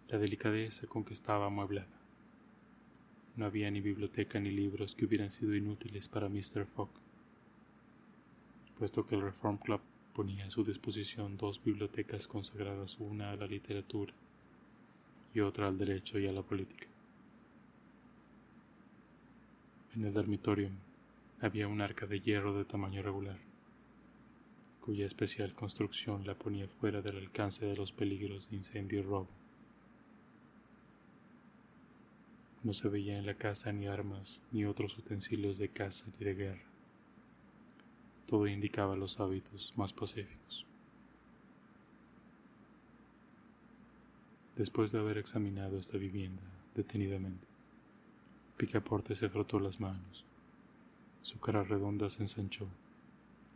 La 0.09 0.17
delicadeza 0.17 0.87
con 0.87 1.03
que 1.03 1.13
estaba 1.13 1.47
amueblada 1.47 1.87
no 3.35 3.45
había 3.45 3.69
ni 3.69 3.81
biblioteca 3.81 4.39
ni 4.39 4.51
libros 4.51 4.95
que 4.95 5.05
hubieran 5.05 5.31
sido 5.31 5.55
inútiles 5.55 6.07
para 6.07 6.29
Mr. 6.29 6.65
Fogg, 6.65 6.89
puesto 8.77 9.05
que 9.05 9.15
el 9.15 9.21
Reform 9.21 9.57
Club 9.57 9.81
ponía 10.15 10.45
a 10.45 10.49
su 10.49 10.63
disposición 10.63 11.35
dos 11.35 11.61
bibliotecas 11.61 12.25
consagradas 12.25 12.97
una 12.99 13.31
a 13.31 13.35
la 13.35 13.47
literatura 13.47 14.13
y 15.33 15.41
otra 15.41 15.67
al 15.67 15.77
derecho 15.77 16.17
y 16.17 16.25
a 16.25 16.31
la 16.31 16.41
política. 16.41 16.87
En 19.93 20.05
el 20.05 20.13
dormitorio 20.13 20.69
había 21.41 21.67
un 21.67 21.81
arca 21.81 22.05
de 22.05 22.21
hierro 22.21 22.57
de 22.57 22.63
tamaño 22.63 23.01
regular, 23.01 23.37
cuya 24.79 25.05
especial 25.05 25.53
construcción 25.53 26.25
la 26.25 26.35
ponía 26.35 26.69
fuera 26.69 27.01
del 27.01 27.17
alcance 27.17 27.65
de 27.65 27.75
los 27.75 27.91
peligros 27.91 28.49
de 28.49 28.55
incendio 28.55 28.99
y 28.99 29.03
robo. 29.03 29.29
No 32.63 32.73
se 32.73 32.87
veía 32.87 33.17
en 33.17 33.25
la 33.25 33.35
casa 33.35 33.73
ni 33.73 33.87
armas 33.87 34.41
ni 34.53 34.63
otros 34.63 34.97
utensilios 34.97 35.57
de 35.57 35.69
caza 35.69 36.07
ni 36.17 36.25
de 36.25 36.35
guerra. 36.35 36.74
Todo 38.27 38.47
indicaba 38.47 38.95
los 38.95 39.19
hábitos 39.19 39.73
más 39.75 39.93
pacíficos. 39.93 40.65
Después 44.55 44.91
de 44.91 44.99
haber 44.99 45.17
examinado 45.17 45.77
esta 45.77 45.97
vivienda 45.97 46.41
detenidamente, 46.73 47.47
Picaporte 48.57 49.13
se 49.15 49.29
frotó 49.29 49.59
las 49.59 49.81
manos, 49.81 50.23
su 51.21 51.39
cara 51.39 51.63
redonda 51.63 52.09
se 52.09 52.23
ensanchó 52.23 52.67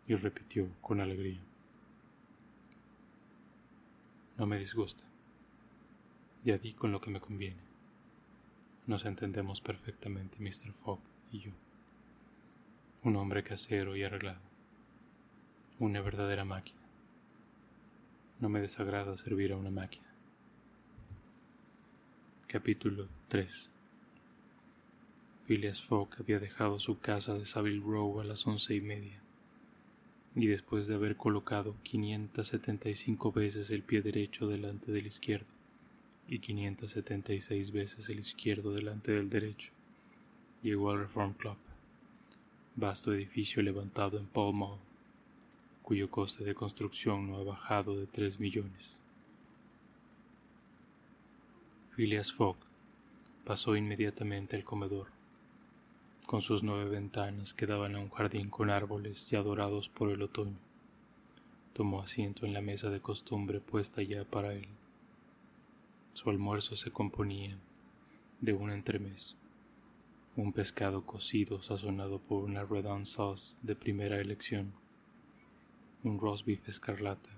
y 0.07 0.15
repitió 0.15 0.67
con 0.81 0.99
alegría. 0.99 1.39
No 4.37 4.45
me 4.45 4.59
disgusta, 4.59 5.05
ya 6.43 6.57
di 6.57 6.73
con 6.73 6.91
lo 6.91 6.99
que 6.99 7.11
me 7.11 7.21
conviene. 7.21 7.61
Nos 8.87 9.05
entendemos 9.05 9.61
perfectamente, 9.61 10.37
Mr. 10.39 10.73
Fogg 10.73 10.99
y 11.31 11.39
yo. 11.39 11.51
Un 13.03 13.15
hombre 13.15 13.43
casero 13.43 13.95
y 13.95 14.03
arreglado. 14.03 14.48
Una 15.81 16.01
verdadera 16.01 16.43
máquina. 16.43 16.81
No 18.41 18.49
me 18.49 18.59
desagrada 18.59 19.15
servir 19.15 19.53
a 19.53 19.55
una 19.55 19.71
máquina. 19.71 20.13
Capítulo 22.47 23.07
3 23.29 23.71
Phileas 25.45 25.81
Fogg 25.81 26.09
había 26.19 26.41
dejado 26.41 26.79
su 26.79 26.99
casa 26.99 27.33
de 27.35 27.45
Savile 27.45 27.79
Row 27.79 28.19
a 28.19 28.25
las 28.25 28.45
once 28.45 28.75
y 28.75 28.81
media, 28.81 29.21
y 30.35 30.47
después 30.47 30.87
de 30.87 30.95
haber 30.95 31.15
colocado 31.15 31.77
575 31.83 33.31
veces 33.31 33.71
el 33.71 33.83
pie 33.83 34.01
derecho 34.01 34.49
delante 34.49 34.91
del 34.91 35.07
izquierdo, 35.07 35.53
y 36.27 36.39
576 36.39 37.71
veces 37.71 38.09
el 38.09 38.19
izquierdo 38.19 38.73
delante 38.73 39.13
del 39.13 39.29
derecho. 39.29 39.71
Llegó 40.61 40.91
al 40.91 40.99
Reform 40.99 41.35
Club, 41.35 41.55
vasto 42.75 43.13
edificio 43.13 43.63
levantado 43.63 44.17
en 44.17 44.25
Pall 44.25 44.53
Mall, 44.53 44.88
cuyo 45.89 46.11
coste 46.11 46.43
de 46.43 46.53
construcción 46.53 47.25
no 47.25 47.37
ha 47.37 47.43
bajado 47.43 47.97
de 47.97 48.05
3 48.05 48.39
millones. 48.39 49.01
Phileas 51.95 52.31
Fogg 52.31 52.57
pasó 53.43 53.75
inmediatamente 53.75 54.55
al 54.55 54.63
comedor, 54.63 55.07
con 56.27 56.43
sus 56.43 56.61
nueve 56.61 56.87
ventanas 56.91 57.55
que 57.55 57.65
daban 57.65 57.95
a 57.95 57.99
un 57.99 58.11
jardín 58.11 58.51
con 58.51 58.69
árboles 58.69 59.25
ya 59.31 59.41
dorados 59.41 59.89
por 59.89 60.11
el 60.11 60.21
otoño. 60.21 60.59
Tomó 61.73 62.03
asiento 62.03 62.45
en 62.45 62.53
la 62.53 62.61
mesa 62.61 62.91
de 62.91 62.99
costumbre 62.99 63.59
puesta 63.59 64.03
ya 64.03 64.23
para 64.25 64.53
él 64.53 64.67
su 66.13 66.29
almuerzo 66.29 66.75
se 66.75 66.91
componía 66.91 67.57
de 68.41 68.53
un 68.53 68.69
entremés, 68.69 69.37
un 70.35 70.53
pescado 70.53 71.03
cocido 71.03 71.63
sazonado 71.63 72.19
por 72.19 72.43
una 72.43 72.63
redon 72.63 73.07
sauce 73.07 73.57
de 73.63 73.75
primera 73.75 74.19
elección, 74.19 74.73
un 76.03 76.19
roast 76.19 76.45
beef 76.45 76.67
escarlata, 76.67 77.29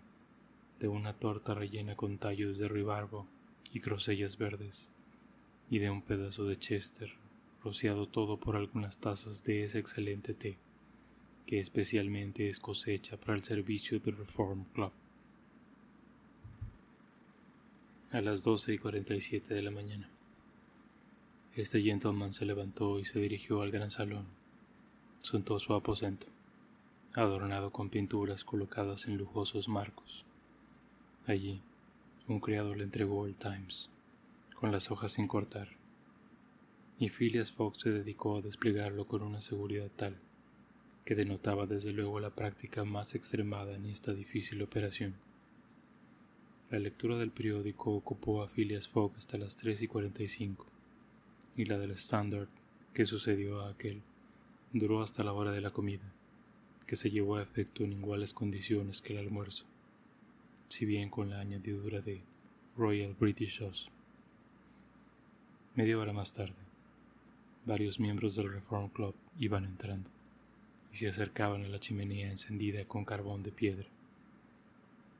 de 0.79 0.87
una 0.87 1.13
torta 1.13 1.53
rellena 1.53 1.95
con 1.95 2.17
tallos 2.17 2.57
de 2.57 2.67
ribarbo 2.67 3.27
y 3.73 3.79
grosellas 3.79 4.37
verdes, 4.37 4.89
y 5.69 5.79
de 5.79 5.89
un 5.89 6.01
pedazo 6.01 6.45
de 6.45 6.57
chester, 6.57 7.13
rociado 7.63 8.07
todo 8.07 8.37
por 8.37 8.55
algunas 8.55 8.97
tazas 8.97 9.43
de 9.43 9.63
ese 9.63 9.79
excelente 9.79 10.33
té, 10.33 10.57
que 11.45 11.59
especialmente 11.59 12.49
es 12.49 12.59
cosecha 12.59 13.17
para 13.17 13.35
el 13.35 13.43
servicio 13.43 13.99
del 13.99 14.17
Reform 14.17 14.65
Club. 14.73 14.91
a 18.11 18.19
las 18.19 18.43
doce 18.43 18.73
y 18.73 18.77
cuarenta 18.77 19.15
y 19.15 19.21
siete 19.21 19.53
de 19.53 19.61
la 19.61 19.71
mañana. 19.71 20.09
Este 21.55 21.81
gentleman 21.81 22.33
se 22.33 22.45
levantó 22.45 22.99
y 22.99 23.05
se 23.05 23.19
dirigió 23.19 23.61
al 23.61 23.71
gran 23.71 23.89
salón. 23.89 24.25
Sentó 25.19 25.59
su 25.59 25.73
aposento, 25.73 26.27
adornado 27.15 27.71
con 27.71 27.89
pinturas 27.89 28.45
colocadas 28.45 29.07
en 29.07 29.17
lujosos 29.17 29.67
marcos. 29.67 30.23
Allí, 31.27 31.61
un 32.27 32.39
criado 32.39 32.73
le 32.73 32.83
entregó 32.83 33.25
el 33.25 33.35
Times, 33.35 33.89
con 34.55 34.71
las 34.71 34.91
hojas 34.91 35.11
sin 35.13 35.27
cortar, 35.27 35.69
y 36.99 37.09
Phileas 37.09 37.51
Fogg 37.51 37.75
se 37.81 37.89
dedicó 37.89 38.37
a 38.37 38.41
desplegarlo 38.41 39.07
con 39.07 39.23
una 39.23 39.41
seguridad 39.41 39.89
tal 39.95 40.15
que 41.03 41.15
denotaba 41.15 41.65
desde 41.65 41.91
luego 41.91 42.19
la 42.19 42.29
práctica 42.29 42.83
más 42.83 43.15
extremada 43.15 43.75
en 43.75 43.87
esta 43.87 44.13
difícil 44.13 44.61
operación. 44.61 45.15
La 46.69 46.79
lectura 46.79 47.17
del 47.17 47.31
periódico 47.31 47.91
ocupó 47.91 48.43
a 48.43 48.47
Phileas 48.47 48.87
Fogg 48.87 49.15
hasta 49.17 49.37
las 49.37 49.57
3 49.57 49.81
y 49.81 49.87
45, 49.87 50.65
y 51.57 51.65
la 51.65 51.77
del 51.77 51.91
Standard, 51.91 52.47
que 52.93 53.05
sucedió 53.05 53.61
a 53.61 53.71
aquel, 53.71 54.01
duró 54.71 55.01
hasta 55.01 55.23
la 55.23 55.33
hora 55.33 55.51
de 55.51 55.59
la 55.59 55.71
comida, 55.71 56.13
que 56.91 56.97
se 56.97 57.09
llevó 57.09 57.37
a 57.37 57.41
efecto 57.41 57.85
en 57.85 57.93
iguales 57.93 58.33
condiciones 58.33 59.01
que 59.01 59.13
el 59.13 59.19
almuerzo, 59.19 59.63
si 60.67 60.83
bien 60.83 61.09
con 61.09 61.29
la 61.29 61.39
añadidura 61.39 62.01
de 62.01 62.21
Royal 62.75 63.15
British 63.17 63.59
Sauce. 63.59 63.89
Media 65.73 65.97
hora 65.97 66.11
más 66.11 66.33
tarde, 66.33 66.61
varios 67.65 67.97
miembros 67.97 68.35
del 68.35 68.51
Reform 68.51 68.89
Club 68.89 69.15
iban 69.39 69.63
entrando 69.63 70.09
y 70.91 70.97
se 70.97 71.07
acercaban 71.07 71.63
a 71.63 71.69
la 71.69 71.79
chimenea 71.79 72.29
encendida 72.29 72.83
con 72.83 73.05
carbón 73.05 73.41
de 73.41 73.53
piedra. 73.53 73.87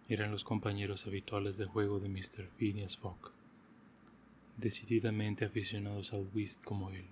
Eran 0.09 0.29
los 0.29 0.43
compañeros 0.43 1.07
habituales 1.07 1.55
de 1.55 1.67
juego 1.67 2.01
de 2.01 2.09
Mr. 2.09 2.49
Phineas 2.57 2.97
Fogg, 2.97 3.31
decididamente 4.57 5.45
aficionados 5.45 6.11
al 6.11 6.27
whist 6.33 6.61
como 6.65 6.89
él, 6.89 7.05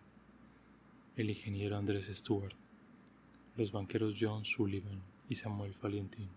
el 1.15 1.30
ingeniero 1.30 1.78
Andrés 1.78 2.08
Stewart, 2.13 2.58
los 3.57 3.71
banqueros 3.71 4.15
John 4.19 4.45
Sullivan 4.45 5.01
y 5.27 5.35
Samuel 5.35 5.75
Valentín, 5.81 6.29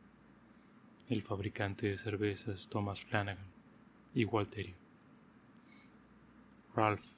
el 1.09 1.23
fabricante 1.23 1.89
de 1.89 1.99
cervezas 1.99 2.69
Thomas 2.69 3.01
Flanagan 3.01 3.47
y 4.15 4.25
Walterio. 4.25 4.75
Ralph, 6.75 7.13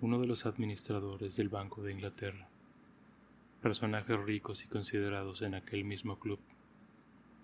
uno 0.00 0.18
de 0.18 0.26
los 0.26 0.46
administradores 0.46 1.36
del 1.36 1.48
Banco 1.48 1.82
de 1.82 1.92
Inglaterra, 1.92 2.48
personajes 3.62 4.18
ricos 4.18 4.64
y 4.64 4.68
considerados 4.68 5.42
en 5.42 5.54
aquel 5.54 5.84
mismo 5.84 6.18
club, 6.18 6.40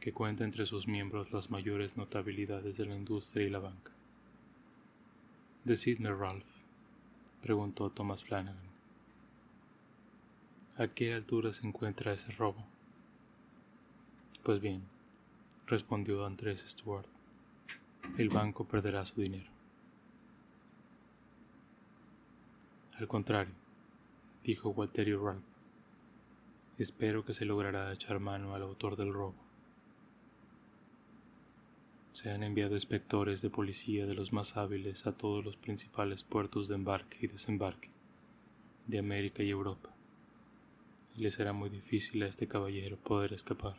que 0.00 0.12
cuenta 0.12 0.44
entre 0.44 0.66
sus 0.66 0.88
miembros 0.88 1.32
las 1.32 1.50
mayores 1.50 1.96
notabilidades 1.96 2.76
de 2.76 2.86
la 2.86 2.94
industria 2.94 3.46
y 3.46 3.50
la 3.50 3.58
banca. 3.58 3.92
Decidme, 5.64 6.14
Ralph, 6.14 6.46
preguntó 7.42 7.90
Thomas 7.90 8.22
Flanagan. 8.22 8.65
¿A 10.78 10.88
qué 10.88 11.14
altura 11.14 11.54
se 11.54 11.66
encuentra 11.66 12.12
ese 12.12 12.32
robo? 12.32 12.62
Pues 14.42 14.60
bien, 14.60 14.82
respondió 15.66 16.26
Andrés 16.26 16.66
Stuart, 16.68 17.08
el 18.18 18.28
banco 18.28 18.68
perderá 18.68 19.02
su 19.06 19.22
dinero. 19.22 19.50
Al 22.98 23.08
contrario, 23.08 23.54
dijo 24.44 24.68
Walterio 24.68 25.24
Ralph, 25.24 25.42
espero 26.76 27.24
que 27.24 27.32
se 27.32 27.46
logrará 27.46 27.90
echar 27.90 28.20
mano 28.20 28.54
al 28.54 28.60
autor 28.60 28.96
del 28.96 29.14
robo. 29.14 29.46
Se 32.12 32.30
han 32.30 32.42
enviado 32.42 32.74
inspectores 32.74 33.40
de 33.40 33.48
policía 33.48 34.04
de 34.04 34.14
los 34.14 34.34
más 34.34 34.58
hábiles 34.58 35.06
a 35.06 35.12
todos 35.12 35.42
los 35.42 35.56
principales 35.56 36.22
puertos 36.22 36.68
de 36.68 36.74
embarque 36.74 37.16
y 37.22 37.28
desembarque 37.28 37.88
de 38.86 38.98
América 38.98 39.42
y 39.42 39.48
Europa, 39.48 39.95
y 41.16 41.20
le 41.22 41.30
será 41.30 41.52
muy 41.52 41.70
difícil 41.70 42.22
a 42.22 42.26
este 42.26 42.46
caballero 42.46 42.96
poder 42.96 43.32
escapar. 43.32 43.76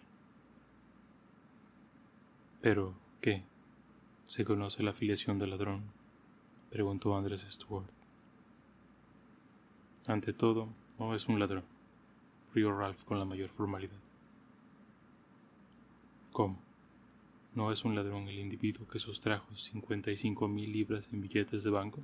Pero, 2.62 2.96
¿qué? 3.22 3.44
¿Se 4.26 4.44
conoce 4.44 4.84
la 4.84 4.92
afiliación 4.92 5.38
del 5.38 5.52
ladrón? 5.52 5.84
preguntó 6.72 7.16
Andrés 7.16 7.46
Stuart. 7.50 7.90
Ante 10.06 10.34
todo, 10.34 10.70
no 11.00 11.14
es 11.16 11.28
un 11.28 11.40
ladrón, 11.40 11.64
rió 12.54 12.78
Ralph 12.78 13.04
con 13.04 13.20
la 13.20 13.26
mayor 13.26 13.50
formalidad. 13.50 14.00
¿Cómo? 16.32 16.60
¿No 17.54 17.72
es 17.72 17.84
un 17.86 17.96
ladrón 17.96 18.28
el 18.28 18.40
individuo 18.40 18.88
que 18.88 19.00
sustrajo 19.00 19.56
cincuenta 19.56 20.12
y 20.12 20.18
cinco 20.18 20.48
mil 20.48 20.72
libras 20.72 21.10
en 21.12 21.22
billetes 21.22 21.64
de 21.64 21.70
banco? 21.70 22.02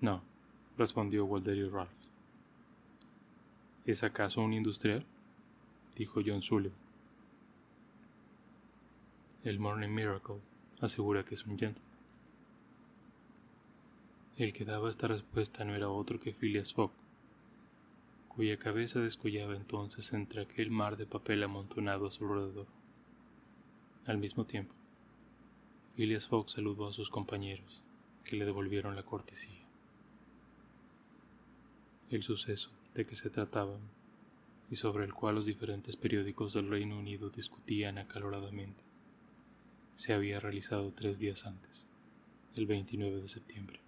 No, 0.00 0.22
respondió 0.76 1.24
Walderio 1.24 1.70
Ralph. 1.70 2.08
¿Es 3.88 4.02
acaso 4.02 4.42
un 4.42 4.52
industrial? 4.52 5.06
dijo 5.96 6.20
John 6.22 6.42
Sullivan. 6.42 6.76
El 9.44 9.58
Morning 9.58 9.88
Miracle 9.88 10.42
asegura 10.82 11.24
que 11.24 11.34
es 11.34 11.46
un 11.46 11.58
gentleman. 11.58 11.90
El 14.36 14.52
que 14.52 14.66
daba 14.66 14.90
esta 14.90 15.08
respuesta 15.08 15.64
no 15.64 15.74
era 15.74 15.88
otro 15.88 16.20
que 16.20 16.34
Phileas 16.34 16.74
Fogg, 16.74 16.92
cuya 18.28 18.58
cabeza 18.58 19.00
descollaba 19.00 19.56
entonces 19.56 20.12
entre 20.12 20.42
aquel 20.42 20.70
mar 20.70 20.98
de 20.98 21.06
papel 21.06 21.42
amontonado 21.42 22.08
a 22.08 22.10
su 22.10 22.26
alrededor. 22.26 22.66
Al 24.04 24.18
mismo 24.18 24.44
tiempo, 24.44 24.74
Phileas 25.96 26.28
Fogg 26.28 26.50
saludó 26.50 26.88
a 26.88 26.92
sus 26.92 27.08
compañeros, 27.08 27.82
que 28.22 28.36
le 28.36 28.44
devolvieron 28.44 28.96
la 28.96 29.02
cortesía. 29.02 29.66
El 32.10 32.22
suceso 32.22 32.77
de 32.98 33.06
que 33.06 33.16
se 33.16 33.30
trataba 33.30 33.78
y 34.70 34.76
sobre 34.76 35.04
el 35.04 35.14
cual 35.14 35.36
los 35.36 35.46
diferentes 35.46 35.96
periódicos 35.96 36.52
del 36.52 36.68
Reino 36.68 36.98
Unido 36.98 37.30
discutían 37.30 37.96
acaloradamente, 37.96 38.82
se 39.96 40.12
había 40.12 40.40
realizado 40.40 40.92
tres 40.92 41.18
días 41.18 41.46
antes, 41.46 41.86
el 42.54 42.66
29 42.66 43.22
de 43.22 43.28
septiembre 43.28 43.80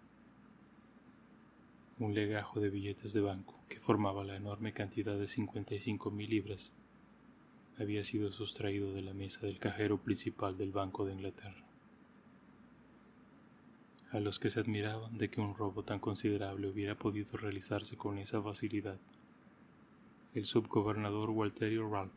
un 2.01 2.15
legajo 2.15 2.61
de 2.61 2.71
billetes 2.71 3.13
de 3.13 3.21
banco 3.21 3.61
que 3.69 3.79
formaba 3.79 4.25
la 4.25 4.35
enorme 4.35 4.73
cantidad 4.73 5.19
de 5.19 5.29
cincuenta 5.29 5.75
y 5.75 5.81
cinco 5.81 6.11
mil 6.11 6.31
libras 6.31 6.73
había 7.79 8.05
sido 8.05 8.33
sustraído 8.33 8.93
de 8.95 9.03
la 9.03 9.13
mesa 9.13 9.47
del 9.47 9.59
cajero 9.59 9.99
principal 9.99 10.57
del 10.57 10.71
Banco 10.71 11.05
de 11.05 11.13
Inglaterra. 11.13 11.70
A 14.13 14.19
los 14.19 14.41
que 14.41 14.51
se 14.51 14.59
admiraban 14.59 15.19
de 15.19 15.31
que 15.31 15.41
un 15.41 15.55
robo 15.55 15.85
tan 15.85 16.01
considerable 16.01 16.67
hubiera 16.67 16.97
podido 16.97 17.37
realizarse 17.37 17.97
con 17.97 18.19
esa 18.19 18.43
facilidad, 18.43 18.99
el 20.35 20.47
subgobernador 20.47 21.31
Walterio 21.31 21.89
Ralph 21.89 22.13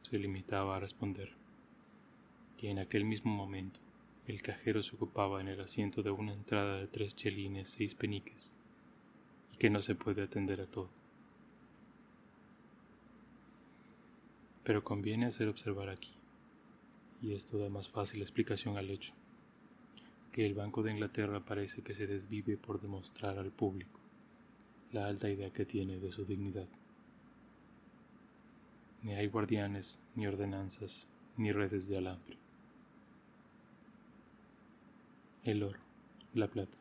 se 0.00 0.18
limitaba 0.18 0.76
a 0.76 0.80
responder, 0.80 1.32
y 2.58 2.68
en 2.68 2.78
aquel 2.78 3.04
mismo 3.04 3.30
momento 3.30 3.80
el 4.26 4.40
cajero 4.40 4.82
se 4.82 4.96
ocupaba 4.96 5.42
en 5.42 5.48
el 5.48 5.60
asiento 5.60 6.02
de 6.02 6.10
una 6.10 6.32
entrada 6.32 6.78
de 6.78 6.86
tres 6.86 7.14
chelines 7.14 7.68
seis 7.68 7.94
peniques 7.94 8.50
que 9.58 9.68
no 9.68 9.82
se 9.82 9.94
puede 9.94 10.22
atender 10.22 10.62
a 10.62 10.66
todo. 10.66 10.88
Pero 14.64 14.82
conviene 14.82 15.26
hacer 15.26 15.48
observar 15.48 15.90
aquí, 15.90 16.14
y 17.20 17.34
esto 17.34 17.58
da 17.58 17.68
más 17.68 17.90
fácil 17.90 18.22
explicación 18.22 18.78
al 18.78 18.88
hecho, 18.88 19.12
que 20.32 20.46
el 20.46 20.54
Banco 20.54 20.82
de 20.82 20.92
Inglaterra 20.92 21.44
parece 21.44 21.82
que 21.82 21.94
se 21.94 22.06
desvive 22.06 22.56
por 22.56 22.80
demostrar 22.80 23.38
al 23.38 23.52
público 23.52 24.00
la 24.90 25.06
alta 25.06 25.28
idea 25.28 25.52
que 25.52 25.66
tiene 25.66 25.98
de 25.98 26.10
su 26.10 26.24
dignidad. 26.24 26.68
Ni 29.02 29.14
hay 29.14 29.26
guardianes, 29.26 30.00
ni 30.14 30.26
ordenanzas, 30.26 31.06
ni 31.36 31.52
redes 31.52 31.86
de 31.88 31.98
alambre. 31.98 32.38
El 35.44 35.62
oro, 35.62 35.80
la 36.34 36.48
plata, 36.48 36.78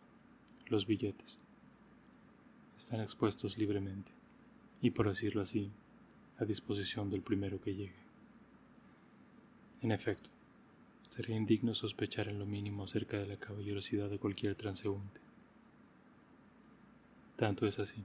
los 0.68 0.86
billetes, 0.86 1.40
están 2.78 3.02
expuestos 3.02 3.58
libremente 3.58 4.12
y, 4.82 4.92
por 4.92 5.10
decirlo 5.10 5.42
así, 5.42 5.72
a 6.38 6.46
disposición 6.46 7.10
del 7.10 7.22
primero 7.22 7.60
que 7.62 7.76
llegue. 7.76 8.02
En 9.82 9.92
efecto, 9.92 10.30
sería 11.12 11.36
indigno 11.36 11.76
sospechar 11.76 12.30
en 12.30 12.40
lo 12.40 12.48
mínimo 12.48 12.86
acerca 12.86 13.20
de 13.20 13.28
la 13.28 13.38
caballerosidad 13.38 14.10
de 14.10 14.18
cualquier 14.18 14.56
transeúnte. 14.56 15.22
Tanto 17.36 17.68
es 17.68 17.78
así, 17.78 18.04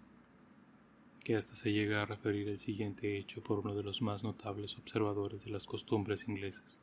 que 1.24 1.36
hasta 1.36 1.54
se 1.54 1.72
llega 1.72 2.02
a 2.02 2.06
referir 2.06 2.48
el 2.48 2.58
siguiente 2.58 3.16
hecho 3.16 3.42
por 3.42 3.60
uno 3.60 3.74
de 3.74 3.82
los 3.82 4.02
más 4.02 4.22
notables 4.22 4.76
observadores 4.76 5.44
de 5.44 5.52
las 5.52 5.64
costumbres 5.64 6.28
inglesas. 6.28 6.82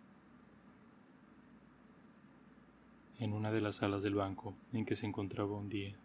En 3.19 3.34
una 3.34 3.51
de 3.51 3.61
las 3.61 3.76
salas 3.76 4.01
del 4.01 4.15
banco 4.15 4.55
en 4.71 4.86
que 4.86 4.95
se 4.95 5.05
encontraba 5.05 5.55
un 5.55 5.69
día, 5.69 5.95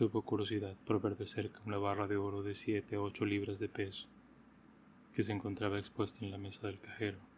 Tuvo 0.00 0.22
curiosidad 0.22 0.78
por 0.86 1.02
ver 1.02 1.18
de 1.18 1.26
cerca 1.26 1.60
una 1.66 1.76
barra 1.76 2.06
de 2.06 2.16
oro 2.16 2.42
de 2.42 2.54
siete 2.54 2.96
a 2.96 3.02
ocho 3.02 3.26
libras 3.26 3.58
de 3.58 3.68
peso 3.68 4.08
que 5.12 5.22
se 5.22 5.32
encontraba 5.32 5.78
expuesta 5.78 6.24
en 6.24 6.30
la 6.30 6.38
mesa 6.38 6.68
del 6.68 6.80
cajero. 6.80 7.29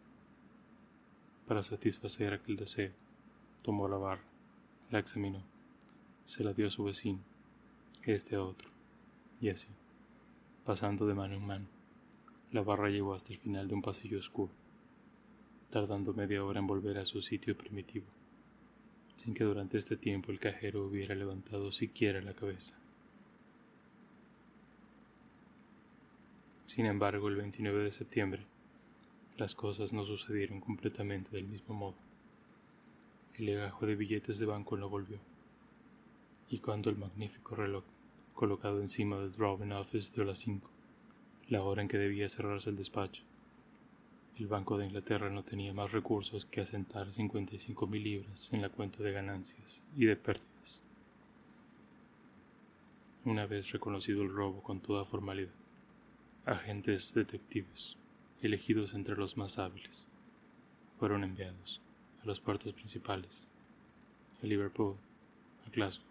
Para 1.47 1.63
satisfacer 1.63 2.33
aquel 2.33 2.55
deseo, 2.55 2.91
tomó 3.63 3.87
la 3.87 3.97
barra, 3.97 4.23
la 4.89 4.99
examinó, 4.99 5.43
se 6.25 6.43
la 6.43 6.53
dio 6.53 6.67
a 6.67 6.71
su 6.71 6.83
vecino, 6.83 7.19
este 8.03 8.35
a 8.35 8.43
otro, 8.43 8.69
y 9.41 9.49
así, 9.49 9.67
pasando 10.65 11.05
de 11.05 11.15
mano 11.15 11.35
en 11.35 11.45
mano, 11.45 11.65
la 12.51 12.61
barra 12.61 12.89
llegó 12.89 13.13
hasta 13.13 13.33
el 13.33 13.39
final 13.39 13.67
de 13.67 13.75
un 13.75 13.81
pasillo 13.81 14.19
oscuro, 14.19 14.53
tardando 15.69 16.13
media 16.13 16.43
hora 16.43 16.59
en 16.59 16.67
volver 16.67 16.97
a 16.97 17.05
su 17.05 17.21
sitio 17.21 17.57
primitivo 17.57 18.05
sin 19.15 19.33
que 19.33 19.43
durante 19.43 19.77
este 19.77 19.95
tiempo 19.95 20.31
el 20.31 20.39
cajero 20.39 20.85
hubiera 20.85 21.15
levantado 21.15 21.71
siquiera 21.71 22.21
la 22.21 22.33
cabeza. 22.33 22.75
Sin 26.65 26.85
embargo, 26.85 27.27
el 27.29 27.35
29 27.35 27.83
de 27.83 27.91
septiembre, 27.91 28.43
las 29.37 29.55
cosas 29.55 29.93
no 29.93 30.05
sucedieron 30.05 30.59
completamente 30.61 31.31
del 31.31 31.47
mismo 31.47 31.73
modo. 31.73 31.95
El 33.35 33.47
legajo 33.47 33.85
de 33.85 33.95
billetes 33.95 34.39
de 34.39 34.45
banco 34.45 34.77
lo 34.77 34.89
volvió, 34.89 35.19
y 36.49 36.59
cuando 36.59 36.89
el 36.89 36.97
magnífico 36.97 37.55
reloj 37.55 37.83
colocado 38.33 38.81
encima 38.81 39.17
del 39.17 39.31
drawing 39.31 39.71
office 39.71 40.11
dio 40.13 40.23
las 40.23 40.39
cinco, 40.39 40.69
la 41.47 41.63
hora 41.63 41.81
en 41.81 41.87
que 41.87 41.97
debía 41.97 42.29
cerrarse 42.29 42.69
el 42.69 42.75
despacho, 42.75 43.23
el 44.37 44.47
Banco 44.47 44.77
de 44.77 44.85
Inglaterra 44.87 45.29
no 45.29 45.43
tenía 45.43 45.73
más 45.73 45.91
recursos 45.91 46.47
que 46.47 46.61
asentar 46.61 47.11
55 47.11 47.85
mil 47.85 48.03
libras 48.03 48.49
en 48.51 48.63
la 48.63 48.69
cuenta 48.69 49.03
de 49.03 49.11
ganancias 49.11 49.83
y 49.95 50.05
de 50.05 50.15
pérdidas. 50.15 50.83
Una 53.25 53.45
vez 53.45 53.71
reconocido 53.71 54.23
el 54.23 54.33
robo 54.33 54.63
con 54.63 54.81
toda 54.81 55.05
formalidad, 55.05 55.53
agentes 56.45 57.13
detectives, 57.13 57.95
elegidos 58.43 58.93
entre 58.93 59.15
los 59.15 59.37
más 59.37 59.57
hábiles, 59.57 60.05
fueron 60.99 61.23
enviados 61.23 61.81
a 62.21 62.25
los 62.25 62.39
puertos 62.39 62.73
principales, 62.73 63.47
a 64.41 64.45
Liverpool, 64.45 64.97
a 65.65 65.69
Glasgow, 65.69 66.05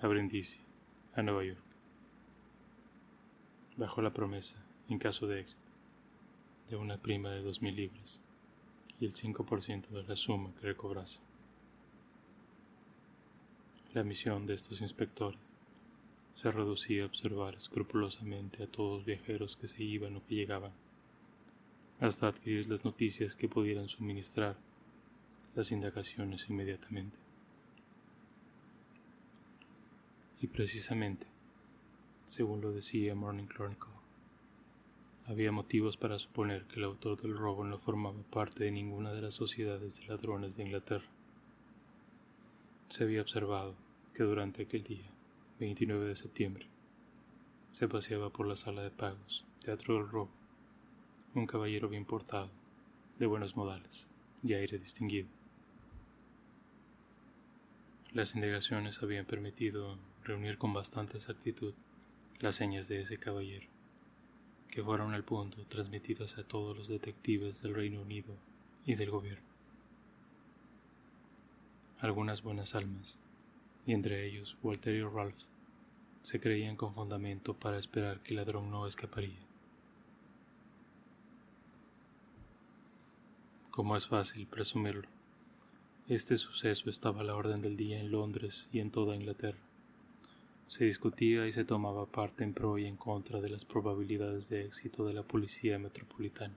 a 0.00 0.06
Brindisi, 0.06 0.58
a 1.14 1.22
Nueva 1.22 1.44
York, 1.44 1.58
bajo 3.76 4.02
la 4.02 4.12
promesa, 4.12 4.56
en 4.88 4.98
caso 4.98 5.26
de 5.26 5.40
éxito, 5.40 5.72
de 6.68 6.76
una 6.76 6.98
prima 6.98 7.30
de 7.30 7.42
dos 7.42 7.60
mil 7.60 7.74
libras 7.74 8.20
y 9.00 9.06
el 9.06 9.14
5% 9.14 9.88
de 9.88 10.02
la 10.04 10.16
suma 10.16 10.54
que 10.54 10.68
recobrase. 10.68 11.18
La 13.92 14.04
misión 14.04 14.46
de 14.46 14.54
estos 14.54 14.80
inspectores 14.80 15.56
se 16.36 16.50
reducía 16.50 17.02
a 17.02 17.06
observar 17.06 17.54
escrupulosamente 17.54 18.62
a 18.62 18.66
todos 18.66 18.98
los 18.98 19.04
viajeros 19.04 19.56
que 19.56 19.68
se 19.68 19.82
iban 19.82 20.16
o 20.16 20.26
que 20.26 20.34
llegaban, 20.34 20.72
hasta 22.00 22.28
adquirir 22.28 22.68
las 22.68 22.84
noticias 22.84 23.36
que 23.36 23.48
pudieran 23.48 23.88
suministrar 23.88 24.56
las 25.54 25.70
indagaciones 25.70 26.48
inmediatamente. 26.48 27.18
Y 30.40 30.48
precisamente, 30.48 31.26
según 32.26 32.60
lo 32.60 32.72
decía 32.72 33.14
Morning 33.14 33.46
Chronicle, 33.46 33.92
había 35.26 35.52
motivos 35.52 35.96
para 35.96 36.18
suponer 36.18 36.66
que 36.66 36.76
el 36.76 36.84
autor 36.84 37.20
del 37.20 37.36
robo 37.36 37.64
no 37.64 37.78
formaba 37.78 38.22
parte 38.30 38.64
de 38.64 38.70
ninguna 38.70 39.12
de 39.12 39.22
las 39.22 39.34
sociedades 39.34 39.96
de 39.96 40.06
ladrones 40.06 40.56
de 40.56 40.64
Inglaterra. 40.64 41.08
Se 42.88 43.04
había 43.04 43.22
observado 43.22 43.74
que 44.12 44.22
durante 44.22 44.64
aquel 44.64 44.84
día 44.84 45.10
29 45.60 46.06
de 46.06 46.16
septiembre, 46.16 46.66
se 47.70 47.88
paseaba 47.88 48.30
por 48.30 48.46
la 48.46 48.56
sala 48.56 48.82
de 48.82 48.90
pagos, 48.90 49.46
Teatro 49.60 49.94
del 49.94 50.08
Robo, 50.08 50.30
un 51.34 51.46
caballero 51.46 51.88
bien 51.88 52.04
portado, 52.04 52.50
de 53.18 53.26
buenos 53.26 53.56
modales 53.56 54.08
y 54.42 54.54
aire 54.54 54.78
distinguido. 54.78 55.28
Las 58.12 58.36
indagaciones 58.36 59.02
habían 59.02 59.26
permitido 59.26 59.98
reunir 60.22 60.58
con 60.58 60.72
bastante 60.72 61.16
exactitud 61.16 61.74
las 62.38 62.54
señas 62.54 62.86
de 62.86 63.00
ese 63.00 63.18
caballero, 63.18 63.66
que 64.68 64.82
fueron 64.82 65.12
al 65.12 65.24
punto 65.24 65.64
transmitidas 65.66 66.38
a 66.38 66.44
todos 66.44 66.76
los 66.76 66.88
detectives 66.88 67.62
del 67.62 67.74
Reino 67.74 68.02
Unido 68.02 68.36
y 68.86 68.94
del 68.94 69.10
gobierno. 69.10 69.46
Algunas 71.98 72.42
buenas 72.42 72.74
almas 72.74 73.18
y 73.86 73.92
entre 73.92 74.26
ellos 74.26 74.56
Walter 74.62 74.94
y 74.94 75.02
Ralph 75.02 75.38
se 76.22 76.40
creían 76.40 76.76
con 76.76 76.94
fundamento 76.94 77.54
para 77.54 77.78
esperar 77.78 78.20
que 78.20 78.30
el 78.30 78.36
ladrón 78.36 78.70
no 78.70 78.86
escaparía. 78.86 79.43
Como 83.74 83.96
es 83.96 84.06
fácil 84.06 84.46
presumirlo, 84.46 85.08
este 86.06 86.36
suceso 86.36 86.88
estaba 86.88 87.22
a 87.22 87.24
la 87.24 87.34
orden 87.34 87.60
del 87.60 87.76
día 87.76 87.98
en 87.98 88.12
Londres 88.12 88.68
y 88.70 88.78
en 88.78 88.92
toda 88.92 89.16
Inglaterra. 89.16 89.58
Se 90.68 90.84
discutía 90.84 91.48
y 91.48 91.52
se 91.52 91.64
tomaba 91.64 92.06
parte 92.06 92.44
en 92.44 92.54
pro 92.54 92.78
y 92.78 92.86
en 92.86 92.96
contra 92.96 93.40
de 93.40 93.48
las 93.48 93.64
probabilidades 93.64 94.48
de 94.48 94.64
éxito 94.64 95.04
de 95.04 95.14
la 95.14 95.24
policía 95.24 95.80
metropolitana. 95.80 96.54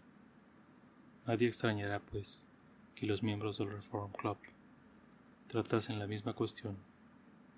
Nadie 1.25 1.47
extrañará, 1.47 2.01
pues, 2.01 2.45
que 2.93 3.07
los 3.07 3.23
miembros 3.23 3.57
del 3.57 3.71
Reform 3.71 4.11
Club 4.11 4.37
tratasen 5.47 5.97
la 5.97 6.05
misma 6.05 6.33
cuestión 6.33 6.77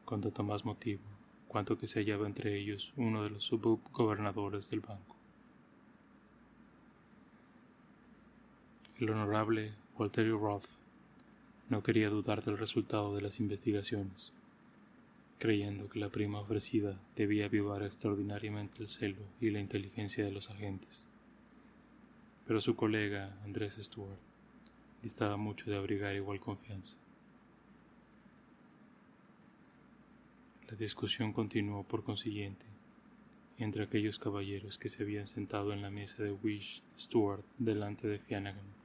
con 0.06 0.22
tanto 0.22 0.42
más 0.42 0.64
motivo 0.64 1.04
cuanto 1.50 1.78
que 1.78 1.88
se 1.88 2.00
hallaba 2.00 2.28
entre 2.28 2.58
ellos 2.58 2.94
uno 2.96 3.24
de 3.24 3.32
los 3.32 3.44
subgobernadores 3.44 4.70
del 4.70 4.80
banco. 4.80 5.19
El 9.00 9.12
honorable 9.12 9.72
Walterio 9.98 10.38
Roth 10.38 10.66
no 11.70 11.82
quería 11.82 12.10
dudar 12.10 12.44
del 12.44 12.58
resultado 12.58 13.16
de 13.16 13.22
las 13.22 13.40
investigaciones, 13.40 14.34
creyendo 15.38 15.88
que 15.88 16.00
la 16.00 16.10
prima 16.10 16.42
ofrecida 16.42 17.00
debía 17.16 17.46
avivar 17.46 17.82
extraordinariamente 17.82 18.82
el 18.82 18.90
celo 18.90 19.22
y 19.40 19.52
la 19.52 19.62
inteligencia 19.62 20.26
de 20.26 20.34
los 20.34 20.50
agentes. 20.50 21.06
Pero 22.46 22.60
su 22.60 22.76
colega 22.76 23.40
Andrés 23.46 23.78
Stuart 23.80 24.20
distaba 25.02 25.38
mucho 25.38 25.72
de 25.72 25.78
abrigar 25.78 26.14
igual 26.14 26.42
confianza. 26.42 26.98
La 30.70 30.76
discusión 30.76 31.32
continuó 31.32 31.84
por 31.84 32.04
consiguiente 32.04 32.66
entre 33.60 33.84
aquellos 33.84 34.20
caballeros 34.20 34.78
que 34.78 34.90
se 34.90 35.04
habían 35.04 35.28
sentado 35.28 35.72
en 35.72 35.82
la 35.82 35.90
mesa 35.90 36.22
de 36.22 36.32
Wish 36.32 36.84
Stuart 36.98 37.46
delante 37.58 38.06
de 38.10 38.20
Flanagan, 38.20 38.79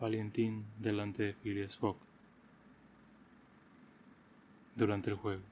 Valentín 0.00 0.66
delante 0.78 1.22
de 1.22 1.32
Phileas 1.32 1.76
Fogg. 1.76 1.96
Durante 4.74 5.08
el 5.08 5.16
juego, 5.16 5.42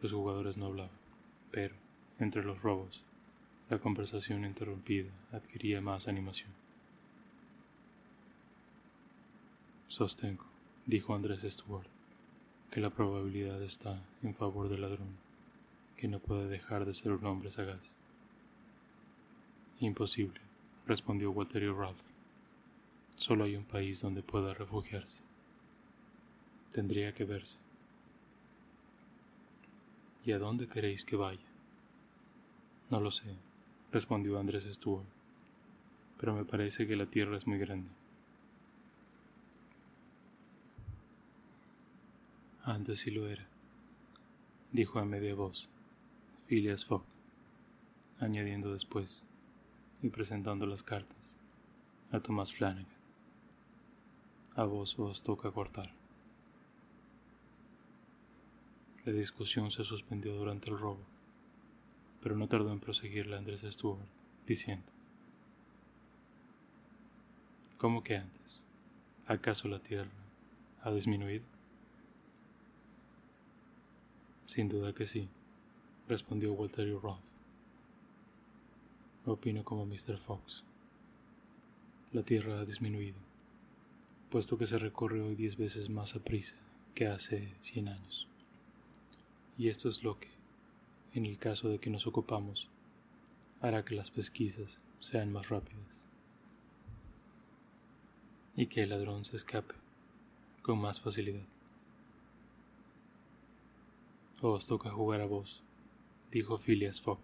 los 0.00 0.12
jugadores 0.12 0.56
no 0.56 0.66
hablaban, 0.66 0.96
pero, 1.50 1.74
entre 2.18 2.42
los 2.44 2.62
robos, 2.62 3.04
la 3.68 3.78
conversación 3.78 4.46
interrumpida 4.46 5.10
adquiría 5.32 5.82
más 5.82 6.08
animación. 6.08 6.50
Sostengo, 9.88 10.46
dijo 10.86 11.14
Andrés 11.14 11.42
Stuart, 11.42 11.88
que 12.70 12.80
la 12.80 12.88
probabilidad 12.88 13.62
está 13.62 14.02
en 14.22 14.34
favor 14.34 14.70
del 14.70 14.80
ladrón, 14.80 15.18
que 15.98 16.08
no 16.08 16.20
puede 16.20 16.48
dejar 16.48 16.86
de 16.86 16.94
ser 16.94 17.12
un 17.12 17.26
hombre 17.26 17.50
sagaz. 17.50 17.94
Imposible, 19.80 20.40
respondió 20.86 21.30
Walterio 21.32 21.78
Ralph. 21.78 22.17
Solo 23.18 23.44
hay 23.44 23.56
un 23.56 23.64
país 23.64 24.00
donde 24.00 24.22
pueda 24.22 24.54
refugiarse. 24.54 25.24
Tendría 26.70 27.12
que 27.12 27.24
verse. 27.24 27.58
¿Y 30.24 30.30
a 30.30 30.38
dónde 30.38 30.68
queréis 30.68 31.04
que 31.04 31.16
vaya? 31.16 31.48
No 32.90 33.00
lo 33.00 33.10
sé, 33.10 33.34
respondió 33.90 34.38
Andrés 34.38 34.68
Stuart, 34.72 35.04
pero 36.18 36.32
me 36.32 36.44
parece 36.44 36.86
que 36.86 36.94
la 36.94 37.06
tierra 37.06 37.36
es 37.36 37.46
muy 37.46 37.58
grande. 37.58 37.90
Antes 42.62 43.00
sí 43.00 43.10
lo 43.10 43.26
era, 43.26 43.48
dijo 44.70 45.00
a 45.00 45.04
media 45.04 45.34
voz 45.34 45.68
Phileas 46.46 46.84
Fogg, 46.84 47.04
añadiendo 48.20 48.72
después 48.72 49.22
y 50.02 50.08
presentando 50.10 50.66
las 50.66 50.84
cartas 50.84 51.36
a 52.12 52.20
Thomas 52.20 52.52
Flanagan. 52.52 52.97
A 54.58 54.64
vos 54.64 54.98
os 54.98 55.22
toca 55.22 55.52
cortar. 55.52 55.94
La 59.04 59.12
discusión 59.12 59.70
se 59.70 59.84
suspendió 59.84 60.34
durante 60.34 60.68
el 60.68 60.76
robo, 60.76 61.04
pero 62.20 62.34
no 62.34 62.48
tardó 62.48 62.72
en 62.72 62.80
proseguirla 62.80 63.38
Andrés 63.38 63.60
Stuart, 63.60 64.08
diciendo: 64.48 64.90
¿Cómo 67.78 68.02
que 68.02 68.16
antes? 68.16 68.60
¿Acaso 69.28 69.68
la 69.68 69.78
tierra 69.78 70.10
ha 70.82 70.90
disminuido? 70.90 71.44
Sin 74.46 74.68
duda 74.68 74.92
que 74.92 75.06
sí, 75.06 75.28
respondió 76.08 76.52
Walter 76.54 76.92
Roth. 77.00 77.28
Opino 79.24 79.62
como 79.62 79.86
Mr. 79.86 80.18
Fox. 80.18 80.64
La 82.10 82.24
Tierra 82.24 82.58
ha 82.58 82.64
disminuido, 82.64 83.27
puesto 84.30 84.58
que 84.58 84.66
se 84.66 84.78
recorre 84.78 85.20
hoy 85.20 85.34
diez 85.34 85.56
veces 85.56 85.88
más 85.88 86.14
a 86.14 86.22
prisa 86.22 86.56
que 86.94 87.06
hace 87.06 87.54
cien 87.60 87.88
años. 87.88 88.28
Y 89.56 89.68
esto 89.68 89.88
es 89.88 90.02
lo 90.02 90.18
que, 90.18 90.28
en 91.14 91.26
el 91.26 91.38
caso 91.38 91.68
de 91.68 91.78
que 91.78 91.90
nos 91.90 92.06
ocupamos, 92.06 92.68
hará 93.60 93.84
que 93.84 93.94
las 93.94 94.10
pesquisas 94.10 94.80
sean 95.00 95.32
más 95.32 95.48
rápidas 95.48 96.04
y 98.54 98.66
que 98.66 98.82
el 98.82 98.90
ladrón 98.90 99.24
se 99.24 99.36
escape 99.36 99.74
con 100.62 100.78
más 100.78 101.00
facilidad. 101.00 101.46
Os 104.42 104.66
toca 104.66 104.90
jugar 104.90 105.20
a 105.20 105.26
vos, 105.26 105.62
dijo 106.30 106.58
Phileas 106.58 107.00
Fogg. 107.00 107.20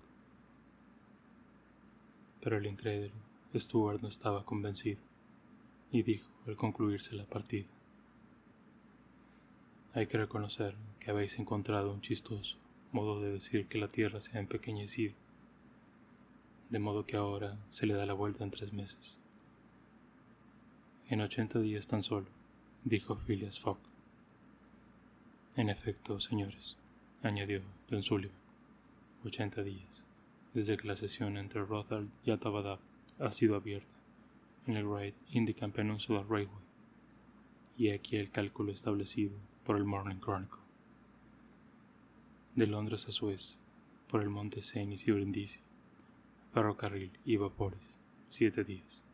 Pero 2.40 2.56
el 2.58 2.66
incrédulo 2.66 3.14
Stuart 3.54 4.00
no 4.00 4.08
estaba 4.08 4.44
convencido. 4.44 5.02
y 5.92 6.02
dijo 6.02 6.33
al 6.46 6.56
concluirse 6.56 7.14
la 7.14 7.24
partida. 7.24 7.68
Hay 9.94 10.06
que 10.06 10.18
reconocer 10.18 10.74
que 11.00 11.10
habéis 11.10 11.38
encontrado 11.38 11.92
un 11.92 12.00
chistoso 12.00 12.58
modo 12.92 13.20
de 13.20 13.30
decir 13.30 13.66
que 13.66 13.78
la 13.78 13.88
Tierra 13.88 14.20
se 14.20 14.36
ha 14.36 14.40
empequeñecido, 14.40 15.14
de 16.70 16.78
modo 16.78 17.06
que 17.06 17.16
ahora 17.16 17.58
se 17.70 17.86
le 17.86 17.94
da 17.94 18.06
la 18.06 18.12
vuelta 18.12 18.44
en 18.44 18.50
tres 18.50 18.72
meses. 18.72 19.18
En 21.08 21.20
ochenta 21.20 21.58
días 21.60 21.86
tan 21.86 22.02
solo, 22.02 22.26
dijo 22.84 23.16
Phileas 23.16 23.60
Fogg. 23.60 23.78
En 25.56 25.68
efecto, 25.70 26.20
señores, 26.20 26.76
añadió 27.22 27.62
John 27.90 28.02
Sullivan, 28.02 28.36
ochenta 29.24 29.62
días, 29.62 30.04
desde 30.52 30.76
que 30.76 30.88
la 30.88 30.96
sesión 30.96 31.36
entre 31.36 31.64
Rothal 31.64 32.10
y 32.24 32.30
Atabadab 32.30 32.78
ha 33.18 33.32
sido 33.32 33.56
abierta 33.56 33.94
en 34.66 34.76
el 34.76 34.88
Great 34.88 35.14
Indican 35.30 35.72
Peninsula 35.72 36.24
Railway, 36.28 36.64
y 37.76 37.90
aquí 37.90 38.16
el 38.16 38.30
cálculo 38.30 38.72
establecido 38.72 39.36
por 39.64 39.76
el 39.76 39.84
Morning 39.84 40.16
Chronicle. 40.16 40.62
De 42.54 42.66
Londres 42.66 43.06
a 43.08 43.12
Suez, 43.12 43.58
por 44.08 44.22
el 44.22 44.30
monte 44.30 44.62
Cenis 44.62 45.06
y 45.06 45.12
Brindisi, 45.12 45.60
ferrocarril 46.52 47.12
y 47.24 47.36
vapores, 47.36 47.98
siete 48.28 48.64
días. 48.64 49.04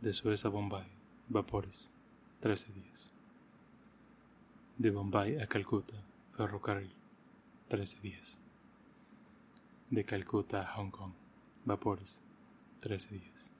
De 0.00 0.12
Suez 0.12 0.44
a 0.44 0.48
Bombay, 0.48 0.86
vapores, 1.28 1.90
trece 2.40 2.72
días. 2.72 3.12
De 4.78 4.90
Bombay 4.90 5.38
a 5.38 5.46
Calcuta, 5.46 5.94
ferrocarril, 6.36 6.92
trece 7.68 8.00
días. 8.00 8.38
De 9.90 10.04
Calcuta 10.04 10.62
a 10.62 10.74
Hong 10.74 10.90
Kong, 10.90 11.12
vapores, 11.64 12.20
trece 12.80 13.14
días. 13.14 13.53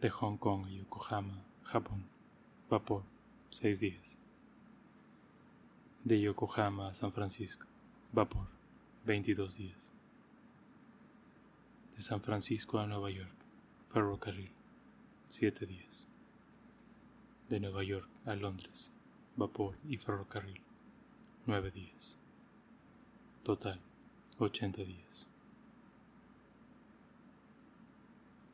De 0.00 0.10
Hong 0.10 0.36
Kong 0.36 0.66
a 0.66 0.70
Yokohama, 0.70 1.42
Japón, 1.64 2.04
vapor, 2.68 3.02
seis 3.50 3.80
días. 3.80 4.18
De 6.04 6.20
Yokohama 6.20 6.88
a 6.88 6.94
San 6.94 7.12
Francisco, 7.12 7.66
vapor, 8.12 8.46
veintidós 9.06 9.56
días. 9.56 9.92
De 11.96 12.02
San 12.02 12.20
Francisco 12.20 12.78
a 12.78 12.86
Nueva 12.86 13.10
York, 13.10 13.32
ferrocarril, 13.88 14.52
siete 15.28 15.64
días. 15.64 16.06
De 17.48 17.58
Nueva 17.58 17.82
York 17.82 18.08
a 18.26 18.34
Londres, 18.34 18.92
vapor 19.34 19.78
y 19.88 19.96
ferrocarril, 19.96 20.60
nueve 21.46 21.70
días. 21.70 22.18
Total, 23.44 23.80
ochenta 24.38 24.82
días. 24.82 25.26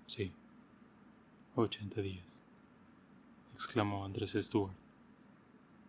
Sí, 0.07 0.33
ochenta 1.55 2.01
días, 2.01 2.41
exclamó 3.55 4.07
Andrés 4.07 4.39
Stuart, 4.41 4.75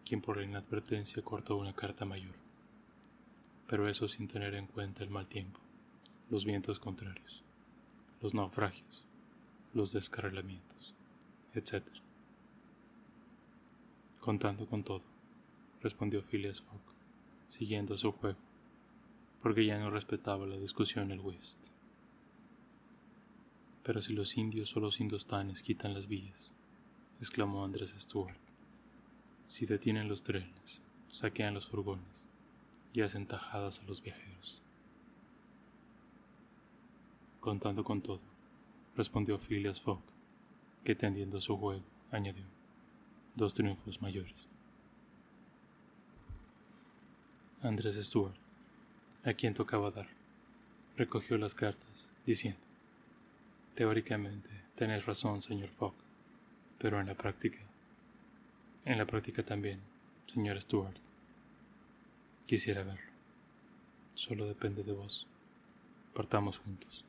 quien 0.05 0.19
por 0.19 0.35
la 0.35 0.43
inadvertencia 0.43 1.23
cortó 1.23 1.55
una 1.55 1.73
carta 1.73 2.03
mayor, 2.03 2.35
pero 3.65 3.87
eso 3.87 4.09
sin 4.09 4.27
tener 4.27 4.55
en 4.55 4.67
cuenta 4.67 5.03
el 5.03 5.09
mal 5.09 5.25
tiempo, 5.25 5.61
los 6.29 6.43
vientos 6.43 6.79
contrarios, 6.79 7.43
los 8.21 8.33
naufragios, 8.33 9.05
los 9.73 9.93
descarrilamientos, 9.93 10.95
etc. 11.53 11.81
Contando 14.19 14.65
con 14.65 14.83
todo, 14.83 15.03
respondió 15.81 16.21
Phileas 16.23 16.59
Fogg, 16.59 16.81
siguiendo 17.47 17.97
su 17.97 18.11
juego, 18.11 18.39
porque 19.41 19.65
ya 19.65 19.79
no 19.79 19.89
respetaba 19.89 20.45
la 20.45 20.57
discusión 20.57 21.11
el 21.11 21.21
West. 21.21 21.72
Pero 23.83 24.01
si 24.01 24.13
los 24.13 24.37
indios 24.37 24.75
o 24.75 24.79
los 24.79 24.99
indostanes 24.99 25.61
quitan 25.61 25.93
las 25.93 26.07
vías, 26.07 26.53
exclamó 27.19 27.65
Andrés 27.65 27.93
Stuart, 27.99 28.37
si 29.47 29.65
detienen 29.65 30.07
los 30.07 30.23
trenes, 30.23 30.81
saquean 31.09 31.53
los 31.53 31.67
furgones 31.67 32.27
y 32.93 33.01
hacen 33.01 33.27
tajadas 33.27 33.81
a 33.81 33.83
los 33.83 34.01
viajeros. 34.01 34.61
Contando 37.39 37.83
con 37.83 38.01
todo, 38.01 38.21
respondió 38.95 39.37
Phileas 39.37 39.81
Fogg, 39.81 40.01
que 40.85 40.95
tendiendo 40.95 41.41
su 41.41 41.57
juego, 41.57 41.83
añadió, 42.09 42.45
dos 43.35 43.53
triunfos 43.53 44.01
mayores. 44.01 44.47
Andrés 47.61 47.95
Stuart, 47.95 48.37
a 49.25 49.33
quien 49.33 49.53
tocaba 49.53 49.91
dar, 49.91 50.07
recogió 50.95 51.37
las 51.37 51.53
cartas, 51.53 52.11
diciendo, 52.25 52.72
Teóricamente, 53.75 54.51
tenéis 54.75 55.05
razón, 55.05 55.41
señor 55.41 55.69
Fogg, 55.69 55.95
pero 56.77 56.99
en 56.99 57.07
la 57.07 57.15
práctica, 57.15 57.59
en 58.85 58.99
la 58.99 59.05
práctica 59.07 59.43
también, 59.43 59.79
señor 60.27 60.61
Stuart. 60.61 60.97
Quisiera 62.45 62.83
verlo. 62.83 63.11
Solo 64.13 64.45
depende 64.45 64.83
de 64.83 64.91
vos. 64.91 65.27
Partamos 66.13 66.59
juntos. 66.59 67.03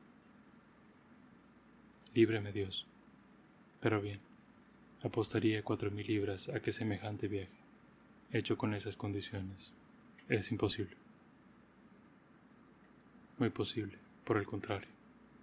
Líbreme 2.15 2.53
Dios. 2.53 2.87
Pero 3.81 4.01
bien, 4.01 4.21
apostaría 5.03 5.63
cuatro 5.63 5.91
mil 5.91 6.07
libras 6.07 6.49
a 6.49 6.61
que 6.61 6.73
semejante 6.73 7.29
viaje, 7.29 7.59
hecho 8.33 8.57
con 8.57 8.73
esas 8.73 8.97
condiciones, 8.97 9.75
es 10.31 10.51
imposible. 10.51 10.97
Muy 13.37 13.51
posible, 13.51 13.99
por 14.25 14.39
el 14.39 14.47
contrario, 14.47 14.89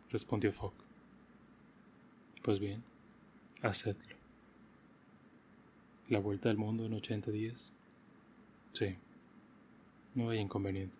respondió 0.09 0.51
Fogg. 0.51 0.73
Pues 2.41 2.59
bien, 2.59 2.83
hacedlo. 3.61 4.15
¿La 6.07 6.19
vuelta 6.19 6.49
al 6.49 6.57
mundo 6.57 6.85
en 6.85 6.93
ochenta 6.93 7.29
días? 7.29 7.71
Sí, 8.73 8.97
no 10.15 10.29
hay 10.29 10.39
inconveniente. 10.39 10.97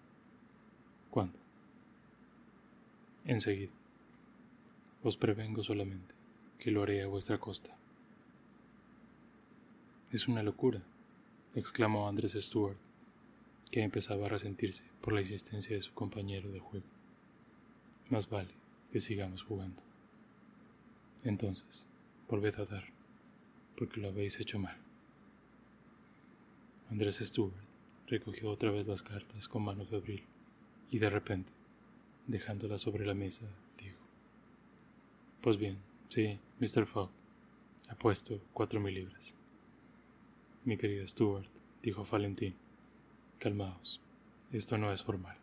¿Cuándo? 1.09 1.39
Enseguida. 3.25 3.71
Os 5.03 5.17
prevengo 5.17 5.63
solamente 5.63 6.13
que 6.59 6.69
lo 6.69 6.83
haré 6.83 7.01
a 7.01 7.07
vuestra 7.07 7.39
costa. 7.39 7.75
Es 10.11 10.27
una 10.27 10.43
locura, 10.43 10.83
exclamó 11.55 12.07
Andrés 12.07 12.33
Stuart, 12.39 12.77
que 13.71 13.81
empezaba 13.81 14.27
a 14.27 14.29
resentirse 14.29 14.83
por 15.01 15.13
la 15.13 15.21
insistencia 15.21 15.75
de 15.75 15.81
su 15.81 15.93
compañero 15.93 16.51
de 16.51 16.59
juego. 16.59 16.85
Más 18.09 18.29
vale 18.29 18.53
que 18.91 18.99
sigamos 18.99 19.41
jugando. 19.41 19.90
Entonces, 21.23 21.85
volved 22.27 22.59
a 22.59 22.65
dar, 22.65 22.85
porque 23.77 23.99
lo 23.99 24.09
habéis 24.09 24.39
hecho 24.39 24.59
mal. 24.59 24.77
Andrés 26.89 27.19
Stuart 27.19 27.53
recogió 28.07 28.49
otra 28.49 28.71
vez 28.71 28.87
las 28.87 29.03
cartas 29.03 29.47
con 29.47 29.63
mano 29.63 29.85
febril 29.85 30.23
y 30.89 30.99
de 30.99 31.09
repente, 31.09 31.53
dejándolas 32.27 32.81
sobre 32.81 33.05
la 33.05 33.13
mesa, 33.13 33.45
pues 35.41 35.57
bien, 35.57 35.79
sí, 36.09 36.39
Mr. 36.59 36.85
Fogg. 36.85 37.09
Apuesto 37.89 38.39
cuatro 38.53 38.79
mil 38.79 38.93
libras. 38.93 39.33
Mi 40.63 40.77
querido 40.77 41.07
Stuart, 41.07 41.49
dijo 41.81 42.05
Valentín. 42.05 42.53
Calmaos, 43.39 43.99
esto 44.51 44.77
no 44.77 44.93
es 44.93 45.01
formal. 45.01 45.35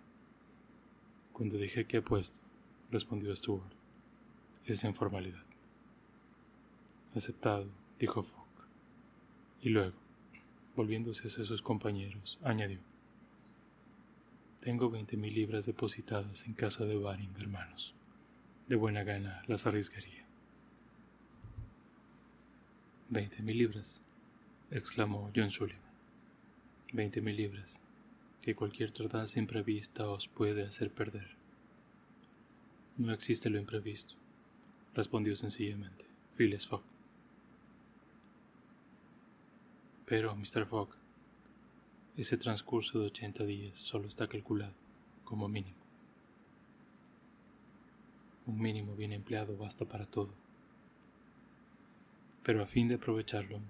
Cuando 1.33 1.59
dije 1.59 1.85
que 1.85 1.97
apuesto, 1.97 2.39
respondió 2.93 3.35
Stuart, 3.35 3.73
es 4.67 4.85
en 4.85 4.95
formalidad. 4.95 5.48
Aceptado, 7.15 7.67
dijo 7.99 8.23
Fogg. 8.23 8.47
Y 9.61 9.71
luego, 9.71 9.97
volviéndose 10.77 11.29
hacia 11.29 11.45
sus 11.45 11.63
compañeros, 11.63 12.39
añadió: 12.43 12.79
Tengo 14.61 14.91
veinte 14.91 15.17
mil 15.17 15.35
libras 15.35 15.67
depositadas 15.67 16.45
en 16.47 16.55
casa 16.55 16.85
de 16.85 16.97
Baring, 16.97 17.35
hermanos 17.39 17.95
de 18.69 18.77
buena 18.77 19.03
gana 19.03 19.43
las 19.47 19.67
arriesgaría. 19.67 20.27
Veinte 23.09 23.43
mil 23.43 23.57
libras, 23.57 24.03
exclamó 24.71 25.31
John 25.35 25.51
Sullivan. 25.51 25.81
Veinte 26.93 27.23
mil 27.23 27.37
libras, 27.37 27.81
que 28.43 28.55
cualquier 28.55 28.93
tardanza 28.93 29.39
imprevista 29.39 30.07
os 30.09 30.29
puede 30.29 30.67
hacer 30.67 30.91
perder. 30.91 31.37
No 32.99 33.13
existe 33.15 33.49
lo 33.49 33.59
imprevisto, 33.59 34.17
respondió 34.95 35.35
sencillamente 35.35 36.05
Phileas 36.37 36.67
Fogg. 36.67 36.83
Pero, 40.09 40.35
Mr. 40.35 40.65
Fogg, 40.65 40.89
ese 42.17 42.39
transcurso 42.39 42.99
de 42.99 43.09
ochenta 43.09 43.45
días 43.45 43.77
solo 43.77 44.09
está 44.09 44.27
calculado 44.27 44.73
como 45.23 45.49
mínimo. 45.49 45.77
Un 48.47 48.59
mínimo 48.59 48.97
bien 48.97 49.13
empleado 49.13 49.59
basta 49.59 49.85
para 49.85 50.07
todo. 50.07 50.33
Pero 52.43 52.63
a 52.63 52.67
fin 52.67 52.89
de 52.89 52.95
aprovecharlo, 52.95 53.61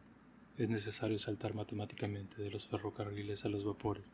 es 0.56 0.70
necesario 0.70 1.18
saltar 1.18 1.54
matemáticamente 1.54 2.40
de 2.40 2.50
los 2.52 2.68
ferrocarriles 2.68 3.44
a 3.44 3.48
los 3.48 3.64
vapores 3.64 4.12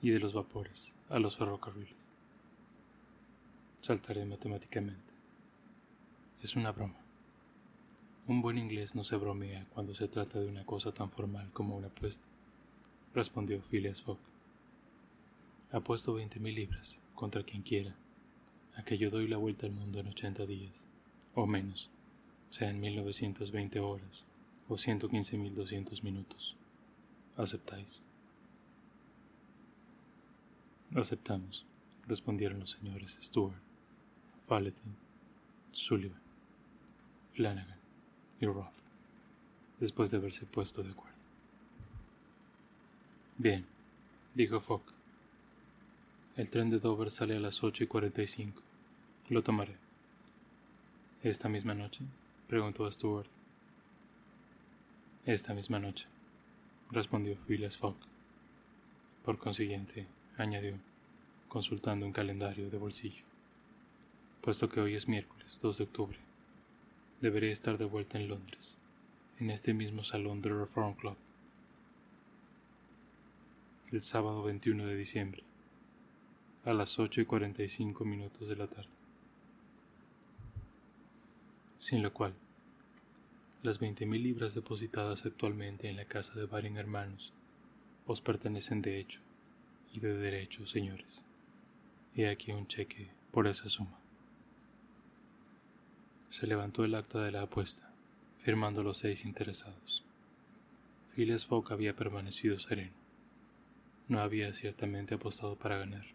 y 0.00 0.10
de 0.10 0.20
los 0.20 0.34
vapores 0.34 0.94
a 1.08 1.18
los 1.18 1.36
ferrocarriles. 1.36 2.10
Saltaré 3.80 4.24
matemáticamente. 4.24 5.12
Es 6.40 6.54
una 6.54 6.70
broma. 6.70 7.07
Un 8.28 8.42
buen 8.42 8.58
inglés 8.58 8.94
no 8.94 9.04
se 9.04 9.16
bromea 9.16 9.66
cuando 9.70 9.94
se 9.94 10.06
trata 10.06 10.38
de 10.38 10.48
una 10.48 10.66
cosa 10.66 10.92
tan 10.92 11.10
formal 11.10 11.50
como 11.54 11.74
una 11.74 11.86
apuesta, 11.86 12.28
respondió 13.14 13.62
Phileas 13.62 14.02
Fogg. 14.02 14.18
Apuesto 15.72 16.12
veinte 16.12 16.38
mil 16.38 16.54
libras 16.54 17.00
contra 17.14 17.42
quien 17.42 17.62
quiera 17.62 17.96
a 18.76 18.82
que 18.82 18.98
yo 18.98 19.08
doy 19.08 19.28
la 19.28 19.38
vuelta 19.38 19.64
al 19.64 19.72
mundo 19.72 19.98
en 19.98 20.08
ochenta 20.08 20.44
días, 20.44 20.86
o 21.34 21.46
menos, 21.46 21.88
sea 22.50 22.68
en 22.68 22.80
1920 22.80 23.80
horas 23.80 24.26
o 24.68 24.74
115.200 24.74 26.02
minutos. 26.02 26.54
¿Aceptáis? 27.34 28.02
Aceptamos, 30.94 31.64
respondieron 32.06 32.60
los 32.60 32.72
señores 32.72 33.18
Stuart, 33.22 33.62
Falletin, 34.46 34.96
Sullivan, 35.72 36.20
Flanagan 37.32 37.77
y 38.40 38.46
después 39.78 40.10
de 40.10 40.18
haberse 40.18 40.46
puesto 40.46 40.82
de 40.82 40.90
acuerdo. 40.90 41.16
Bien, 43.36 43.66
dijo 44.34 44.60
Fogg. 44.60 44.82
El 46.36 46.50
tren 46.50 46.70
de 46.70 46.78
Dover 46.78 47.10
sale 47.10 47.36
a 47.36 47.40
las 47.40 47.62
ocho 47.64 47.84
y 47.84 47.86
cuarenta 47.86 48.22
y 48.22 48.28
cinco. 48.28 48.62
Lo 49.28 49.42
tomaré. 49.42 49.76
¿Esta 51.22 51.48
misma 51.48 51.74
noche? 51.74 52.04
preguntó 52.46 52.90
Stuart. 52.90 53.28
Esta 55.26 55.52
misma 55.52 55.78
noche, 55.78 56.06
respondió 56.90 57.36
Phileas 57.36 57.76
Fogg. 57.76 57.96
Por 59.24 59.38
consiguiente, 59.38 60.06
añadió, 60.38 60.78
consultando 61.48 62.06
un 62.06 62.12
calendario 62.12 62.70
de 62.70 62.78
bolsillo. 62.78 63.24
Puesto 64.40 64.68
que 64.68 64.80
hoy 64.80 64.94
es 64.94 65.06
miércoles 65.06 65.58
2 65.60 65.78
de 65.78 65.84
octubre, 65.84 66.18
debería 67.20 67.52
estar 67.52 67.78
de 67.78 67.84
vuelta 67.84 68.18
en 68.18 68.28
Londres, 68.28 68.78
en 69.38 69.50
este 69.50 69.74
mismo 69.74 70.04
salón 70.04 70.40
del 70.40 70.58
Reform 70.58 70.94
Club, 70.94 71.16
el 73.90 74.00
sábado 74.00 74.42
21 74.44 74.86
de 74.86 74.96
diciembre, 74.96 75.42
a 76.64 76.72
las 76.72 76.98
8 76.98 77.22
y 77.22 77.24
45 77.24 78.04
minutos 78.04 78.48
de 78.48 78.56
la 78.56 78.68
tarde. 78.68 78.90
Sin 81.78 82.02
lo 82.02 82.12
cual, 82.12 82.34
las 83.62 83.80
veinte 83.80 84.06
mil 84.06 84.22
libras 84.22 84.54
depositadas 84.54 85.26
actualmente 85.26 85.88
en 85.88 85.96
la 85.96 86.04
casa 86.04 86.34
de 86.34 86.46
Baring 86.46 86.76
Hermanos 86.76 87.32
os 88.06 88.20
pertenecen 88.20 88.82
de 88.82 89.00
hecho 89.00 89.20
y 89.92 90.00
de 90.00 90.14
derecho, 90.14 90.66
señores. 90.66 91.24
He 92.14 92.28
aquí 92.28 92.52
un 92.52 92.66
cheque 92.66 93.10
por 93.32 93.46
esa 93.46 93.68
suma. 93.68 93.97
Se 96.30 96.46
levantó 96.46 96.84
el 96.84 96.94
acta 96.94 97.22
de 97.22 97.32
la 97.32 97.42
apuesta, 97.42 97.90
firmando 98.38 98.82
los 98.82 98.98
seis 98.98 99.24
interesados. 99.24 100.04
Phileas 101.14 101.46
Fogg 101.46 101.72
había 101.72 101.96
permanecido 101.96 102.58
sereno. 102.58 102.92
No 104.08 104.20
había 104.20 104.52
ciertamente 104.52 105.14
apostado 105.14 105.56
para 105.56 105.78
ganar, 105.78 106.06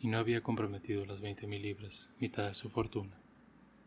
y 0.00 0.08
no 0.08 0.18
había 0.18 0.42
comprometido 0.42 1.04
las 1.04 1.20
veinte 1.20 1.46
mil 1.46 1.62
libras, 1.62 2.10
mitad 2.18 2.48
de 2.48 2.54
su 2.54 2.70
fortuna, 2.70 3.16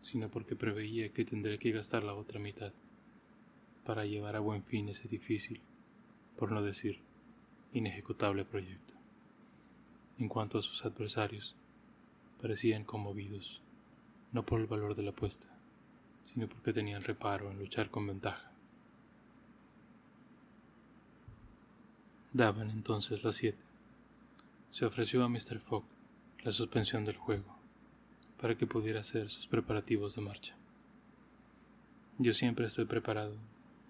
sino 0.01 0.29
porque 0.29 0.55
preveía 0.55 1.11
que 1.11 1.25
tendría 1.25 1.57
que 1.57 1.71
gastar 1.71 2.03
la 2.03 2.13
otra 2.13 2.39
mitad 2.39 2.71
para 3.85 4.05
llevar 4.05 4.35
a 4.35 4.39
buen 4.39 4.63
fin 4.63 4.87
ese 4.89 5.07
difícil, 5.07 5.61
por 6.37 6.51
no 6.51 6.61
decir 6.61 7.01
inejecutable 7.73 8.45
proyecto. 8.45 8.93
En 10.19 10.29
cuanto 10.29 10.57
a 10.57 10.61
sus 10.61 10.85
adversarios, 10.85 11.55
parecían 12.41 12.83
conmovidos, 12.83 13.61
no 14.31 14.45
por 14.45 14.59
el 14.59 14.67
valor 14.67 14.95
de 14.95 15.03
la 15.03 15.11
apuesta, 15.11 15.47
sino 16.21 16.47
porque 16.47 16.73
tenían 16.73 17.03
reparo 17.03 17.51
en 17.51 17.59
luchar 17.59 17.89
con 17.89 18.07
ventaja. 18.07 18.51
Daban 22.33 22.69
entonces 22.69 23.23
las 23.23 23.35
siete. 23.35 23.65
Se 24.71 24.85
ofreció 24.85 25.23
a 25.23 25.29
Mr. 25.29 25.59
Fogg 25.59 25.85
la 26.43 26.51
suspensión 26.51 27.03
del 27.03 27.17
juego, 27.17 27.57
para 28.39 28.55
que 28.55 28.67
pudiera 28.67 28.99
hacer 28.99 29.29
sus 29.29 29.47
preparativos 29.47 30.15
de 30.15 30.21
marcha. 30.21 30.55
Yo 32.19 32.33
siempre 32.33 32.67
estoy 32.67 32.85
preparado, 32.85 33.35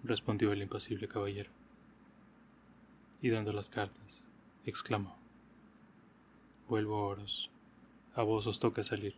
respondió 0.02 0.52
el 0.52 0.62
impasible 0.62 1.08
caballero 1.08 1.50
y 3.20 3.30
dando 3.30 3.52
las 3.52 3.70
cartas, 3.70 4.26
exclamó, 4.64 5.16
Vuelvo, 6.68 7.06
Oros. 7.06 7.50
A 8.14 8.22
vos 8.22 8.46
os 8.46 8.60
toca 8.60 8.82
salir, 8.82 9.14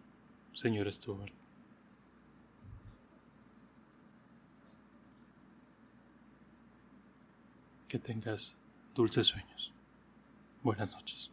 señor 0.53 0.93
Stuart. 0.93 1.33
Que 7.89 7.99
tengas 7.99 8.57
dulces 8.95 9.27
sueños. 9.27 9.73
Buenas 10.63 10.95
noches. 10.95 11.31